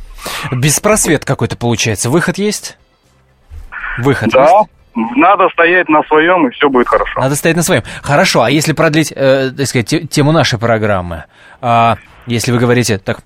Беспросвет 0.53 1.25
какой-то 1.25 1.57
получается. 1.57 2.11
Выход 2.11 2.39
есть? 2.39 2.79
Выход 3.99 4.31
Да, 4.31 4.43
есть? 4.45 5.17
надо 5.17 5.49
стоять 5.51 5.89
на 5.89 6.03
своем, 6.05 6.49
и 6.49 6.51
все 6.51 6.69
будет 6.69 6.89
хорошо. 6.89 7.21
Надо 7.21 7.37
стоять 7.37 7.57
на 7.57 7.63
своем. 7.63 7.83
Хорошо, 8.03 8.43
а 8.43 8.51
если 8.51 8.73
продлить, 8.73 9.13
э, 9.15 9.51
так 9.57 9.67
сказать, 9.67 9.87
те- 9.87 10.01
тему 10.07 10.33
нашей 10.33 10.59
программы, 10.59 11.25
а, 11.61 11.97
если 12.27 12.53
вы 12.53 12.59
говорите 12.59 12.99
так 12.99 13.21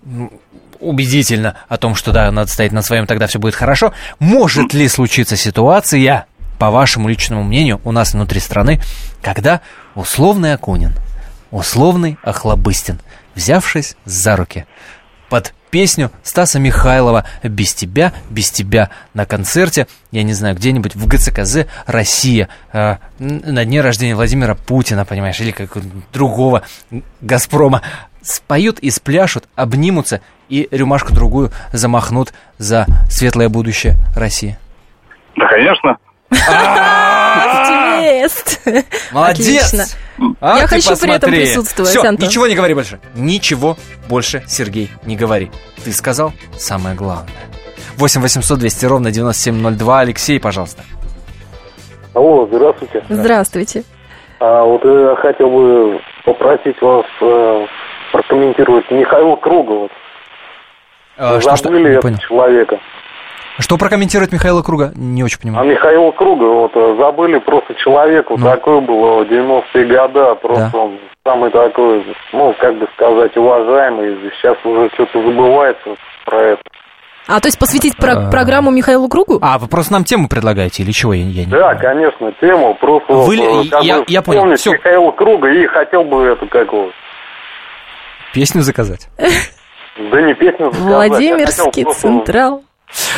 убедительно 0.82 1.56
о 1.68 1.76
том, 1.76 1.94
что 1.94 2.12
да, 2.12 2.30
надо 2.30 2.50
стоять 2.50 2.72
на 2.72 2.82
своем, 2.82 3.06
тогда 3.06 3.26
все 3.26 3.38
будет 3.38 3.54
хорошо, 3.54 3.92
может 4.18 4.74
ли 4.74 4.88
случиться 4.88 5.36
ситуация, 5.36 6.26
по 6.58 6.70
вашему 6.70 7.08
личному 7.08 7.42
мнению, 7.42 7.80
у 7.84 7.92
нас 7.92 8.12
внутри 8.12 8.38
страны, 8.38 8.80
когда 9.20 9.62
условный 9.94 10.54
Акунин, 10.54 10.94
условный 11.50 12.18
Охлобыстин, 12.22 13.00
взявшись 13.34 13.96
за 14.04 14.36
руки, 14.36 14.66
под 15.28 15.54
песню 15.70 16.12
Стаса 16.22 16.58
Михайлова 16.60 17.24
«Без 17.42 17.72
тебя, 17.74 18.12
без 18.28 18.50
тебя» 18.50 18.90
на 19.14 19.24
концерте, 19.24 19.88
я 20.10 20.22
не 20.22 20.34
знаю, 20.34 20.54
где-нибудь 20.54 20.94
в 20.94 21.06
ГЦКЗ 21.06 21.66
«Россия», 21.86 22.48
э, 22.72 22.96
на 23.18 23.64
дне 23.64 23.80
рождения 23.80 24.14
Владимира 24.14 24.54
Путина, 24.54 25.04
понимаешь, 25.04 25.40
или 25.40 25.50
как 25.50 25.78
другого 26.12 26.62
«Газпрома», 27.22 27.82
споют 28.22 28.78
и 28.80 28.90
спляшут, 28.90 29.44
обнимутся 29.56 30.20
и 30.48 30.68
рюмашку 30.70 31.12
другую 31.14 31.50
замахнут 31.72 32.32
за 32.58 32.86
светлое 33.10 33.48
будущее 33.48 33.94
России. 34.16 34.56
Да, 35.36 35.46
конечно. 35.48 35.96
Молодец! 37.52 38.58
Отлично. 39.12 39.84
А, 40.40 40.58
Я 40.58 40.66
хочу 40.66 40.88
при 40.96 41.10
этом 41.14 41.30
посмотри. 41.30 41.36
присутствовать, 41.46 41.90
Всё, 41.90 42.02
Антон. 42.04 42.28
ничего 42.28 42.46
не 42.46 42.54
говори 42.54 42.74
больше. 42.74 43.00
Ничего 43.14 43.76
больше, 44.08 44.42
Сергей, 44.46 44.90
не 45.04 45.16
говори. 45.16 45.50
Ты 45.84 45.92
сказал 45.92 46.32
самое 46.56 46.94
главное. 46.94 47.30
8 47.96 48.20
800 48.20 48.58
200 48.58 48.86
ровно 48.86 49.10
9702. 49.10 50.00
Алексей, 50.00 50.40
пожалуйста. 50.40 50.82
Алло, 52.14 52.46
здравствуйте. 52.46 53.04
Здравствуйте. 53.08 53.84
А 54.40 54.64
вот 54.64 54.84
я 54.84 55.14
хотел 55.16 55.50
бы 55.50 56.00
попросить 56.24 56.80
вас 56.82 57.06
э, 57.20 57.66
прокомментировать 58.12 58.90
Михаила 58.90 59.36
Круга. 59.36 59.70
Вот. 59.72 59.90
А, 61.18 61.40
что, 61.40 61.56
что? 61.56 61.68
Забыли 61.68 61.82
Не 61.82 61.88
этого 61.90 62.02
понял. 62.02 62.18
человека. 62.18 62.78
Что 63.58 63.76
прокомментировать 63.76 64.32
Михаила 64.32 64.62
Круга? 64.62 64.92
Не 64.94 65.22
очень 65.24 65.38
А 65.38 65.42
понимаю. 65.42 65.68
Михаила 65.70 66.10
Круга, 66.12 66.44
вот 66.44 66.72
э, 66.74 66.96
забыли 66.98 67.38
просто 67.38 67.74
человек, 67.74 68.30
вот 68.30 68.40
такой 68.42 68.80
был 68.80 69.24
в 69.24 69.28
90-е 69.28 69.84
годы, 69.86 70.34
просто 70.40 70.70
Да. 70.72 70.78
он 70.78 70.98
самый 71.24 71.50
такой, 71.50 72.04
ну, 72.32 72.54
как 72.58 72.78
бы 72.78 72.88
сказать, 72.94 73.36
уважаемый. 73.36 74.16
Сейчас 74.40 74.56
уже 74.64 74.88
что-то 74.94 75.20
забывается 75.22 75.96
про 76.24 76.38
это. 76.40 76.62
А, 77.28 77.38
то 77.40 77.46
есть 77.46 77.58
посвятить 77.58 77.96
про- 77.96 78.14
А. 78.28 78.30
программу 78.30 78.70
Михаилу 78.72 79.08
Кругу? 79.08 79.38
А, 79.42 79.58
вы 79.58 79.68
просто 79.68 79.92
нам 79.92 80.02
тему 80.04 80.28
предлагаете 80.28 80.82
или 80.82 80.90
чего? 80.90 81.12
Я, 81.12 81.22
я 81.24 81.44
не... 81.44 81.50
Да, 81.52 81.74
конечно, 81.74 82.32
тему, 82.40 82.74
просто 82.80 83.12
Вы- 83.12 83.36
вот, 83.36 83.66
э, 83.66 83.84
я- 83.84 84.02
я 84.08 84.22
понял, 84.22 84.56
всё. 84.56 84.72
Михаила 84.72 85.12
Круга 85.12 85.48
и 85.52 85.66
хотел 85.66 86.02
бы 86.04 86.24
это 86.24 86.46
как 86.46 86.72
его, 86.72 86.90
Песню 88.32 88.62
заказать. 88.62 89.08
да 89.18 90.22
не 90.22 90.34
песню 90.34 90.70
заказать, 90.72 90.90
а 90.90 91.08
Владимирский 91.08 91.84
Централ. 91.84 92.64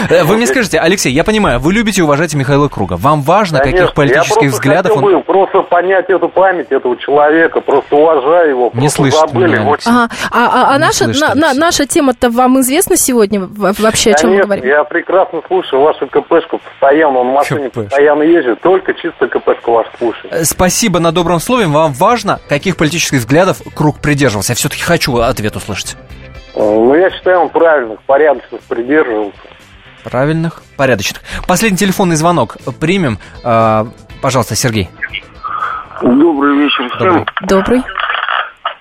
Э, 0.09 0.25
Вы 0.25 0.37
мне 0.37 0.47
скажите, 0.47 0.79
Алексей, 0.79 1.13
я 1.13 1.25
понимаю, 1.25 1.59
вы 1.61 1.73
любите 1.73 2.01
и 2.01 2.05
уважаете 2.05 2.37
Михаила 2.37 2.69
Круга. 2.69 2.95
Вам 2.97 3.23
важно, 3.23 3.59
Конечно, 3.59 3.81
каких 3.81 3.95
политических 3.95 4.51
взглядов 4.51 4.93
хотел 4.93 5.07
он... 5.07 5.15
бы 5.17 5.23
просто 5.23 5.61
понять 5.63 6.09
эту 6.11 6.29
память 6.29 6.69
этого 6.71 6.97
человека, 6.97 7.61
просто 7.61 7.97
уважаю 7.97 8.51
его, 8.51 8.71
Не 8.75 8.89
слышит 8.89 9.19
забыли. 9.19 9.47
меня, 9.53 9.63
Вот 9.63 9.81
Ага. 9.87 10.09
А, 10.31 10.47
а- 10.71 10.75
а 10.75 10.79
наша, 10.79 11.05
слышит, 11.05 11.21
на- 11.23 11.35
на- 11.35 11.55
наша 11.55 11.87
тема-то 11.87 12.31
вам 12.31 12.61
известна 12.61 12.97
сегодня 12.97 13.41
во- 13.41 13.73
вообще, 13.79 14.13
о 14.13 14.15
чем 14.19 14.31
мы 14.31 14.37
Конечно, 14.43 14.47
говорим? 14.57 14.65
я 14.67 14.85
прекрасно 14.85 15.41
слушаю 15.47 15.83
вашу 15.83 16.07
КПшку 16.07 16.59
постоянно, 16.59 17.19
он 17.21 17.29
в 17.31 17.33
машине 17.33 17.69
КПшку. 17.69 17.85
постоянно 17.85 18.23
ездит, 18.23 18.61
только 18.61 18.95
чисто 18.95 19.27
КПшку 19.29 19.73
вашу 19.73 19.91
слушаю. 19.99 20.29
Э, 20.33 20.45
Спасибо 20.45 20.99
на 21.01 21.13
добром 21.13 21.41
слове. 21.41 21.67
Вам 21.67 21.93
важно, 21.93 22.41
каких 22.49 22.77
политических 22.77 23.19
взглядов 23.21 23.59
Круг 23.75 23.99
придерживался? 24.01 24.53
Я 24.53 24.57
все-таки 24.57 24.83
хочу 24.83 25.17
ответ 25.19 25.57
услышать. 25.57 25.97
Э, 26.55 26.61
Ну, 26.61 26.95
я 26.95 27.11
считаю, 27.11 27.41
он 27.41 27.49
правильных, 27.49 28.01
порядочных 28.03 28.61
придерживался. 28.63 29.33
Правильных, 30.05 30.63
порядочных. 30.77 31.23
Последний 31.49 31.79
телефонный 31.79 32.17
звонок 32.17 32.59
примем. 32.79 33.19
А, 33.43 33.87
пожалуйста, 34.23 34.55
Сергей. 34.55 34.91
Добрый 36.03 36.57
вечер 36.59 36.89
всем. 36.95 37.25
Добрый. 37.43 37.83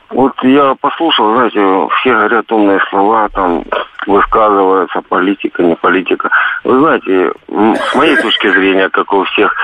Вот 0.09 0.33
я 0.43 0.75
послушал, 0.79 1.33
знаете, 1.33 1.59
все 1.99 2.11
говорят 2.11 2.51
умные 2.51 2.79
слова, 2.89 3.29
там 3.29 3.63
высказываются, 4.05 5.01
политика, 5.01 5.63
не 5.63 5.75
политика. 5.75 6.29
Вы 6.63 6.79
знаете, 6.79 7.31
с 7.47 7.95
моей 7.95 8.15
точки 8.17 8.47
зрения, 8.49 8.89
как 8.89 9.11
у 9.11 9.23
всех, 9.23 9.55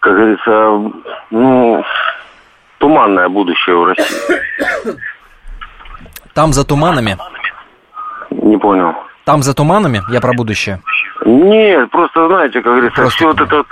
как 0.00 0.14
говорится, 0.14 0.92
ну, 1.30 1.84
туманное 2.78 3.28
будущее 3.28 3.76
в 3.76 3.84
России. 3.84 4.96
Там 6.34 6.52
за 6.52 6.64
туманами. 6.64 7.18
Не 8.30 8.56
понял. 8.56 8.94
Там 9.24 9.42
за 9.42 9.54
туманами, 9.54 10.02
я 10.10 10.20
про 10.20 10.32
будущее. 10.34 10.80
Нет, 11.24 11.90
просто, 11.90 12.26
знаете, 12.28 12.60
как 12.60 12.72
говорится, 12.72 13.08
все 13.08 13.26
вот 13.26 13.40
это 13.40 13.64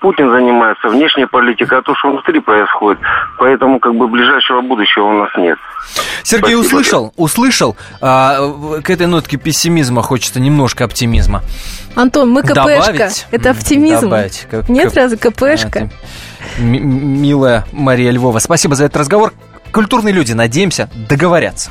Путин 0.00 0.30
занимается, 0.30 0.88
внешняя 0.88 1.26
политика, 1.26 1.78
а 1.78 1.82
то, 1.82 1.94
что 1.94 2.10
внутри 2.10 2.40
происходит. 2.40 3.00
Поэтому, 3.38 3.78
как 3.78 3.94
бы, 3.94 4.08
ближайшего 4.08 4.60
будущего 4.62 5.04
у 5.04 5.12
нас 5.12 5.30
нет. 5.36 5.58
Сергей 6.24 6.54
Спасибо. 6.54 6.60
услышал, 6.60 7.12
услышал. 7.16 7.76
А, 8.02 8.36
к 8.82 8.90
этой 8.90 9.06
нотке 9.06 9.36
пессимизма 9.36 10.02
хочется 10.02 10.40
немножко 10.40 10.84
оптимизма. 10.84 11.42
Антон, 11.94 12.30
мы 12.30 12.42
КПшка. 12.42 12.54
Добавить? 12.54 13.26
Это 13.30 13.50
оптимизм. 13.50 14.02
Добавить. 14.02 14.46
Как- 14.50 14.68
Нет 14.68 14.84
как- 14.84 14.92
сразу 14.94 15.16
КПшка. 15.18 15.78
М- 16.58 16.74
м- 16.74 17.22
милая 17.22 17.64
Мария 17.72 18.10
Львова, 18.10 18.38
спасибо 18.40 18.74
за 18.74 18.84
этот 18.86 18.96
разговор. 18.98 19.32
Культурные 19.72 20.12
люди, 20.12 20.32
надеемся, 20.32 20.90
договорятся. 21.08 21.70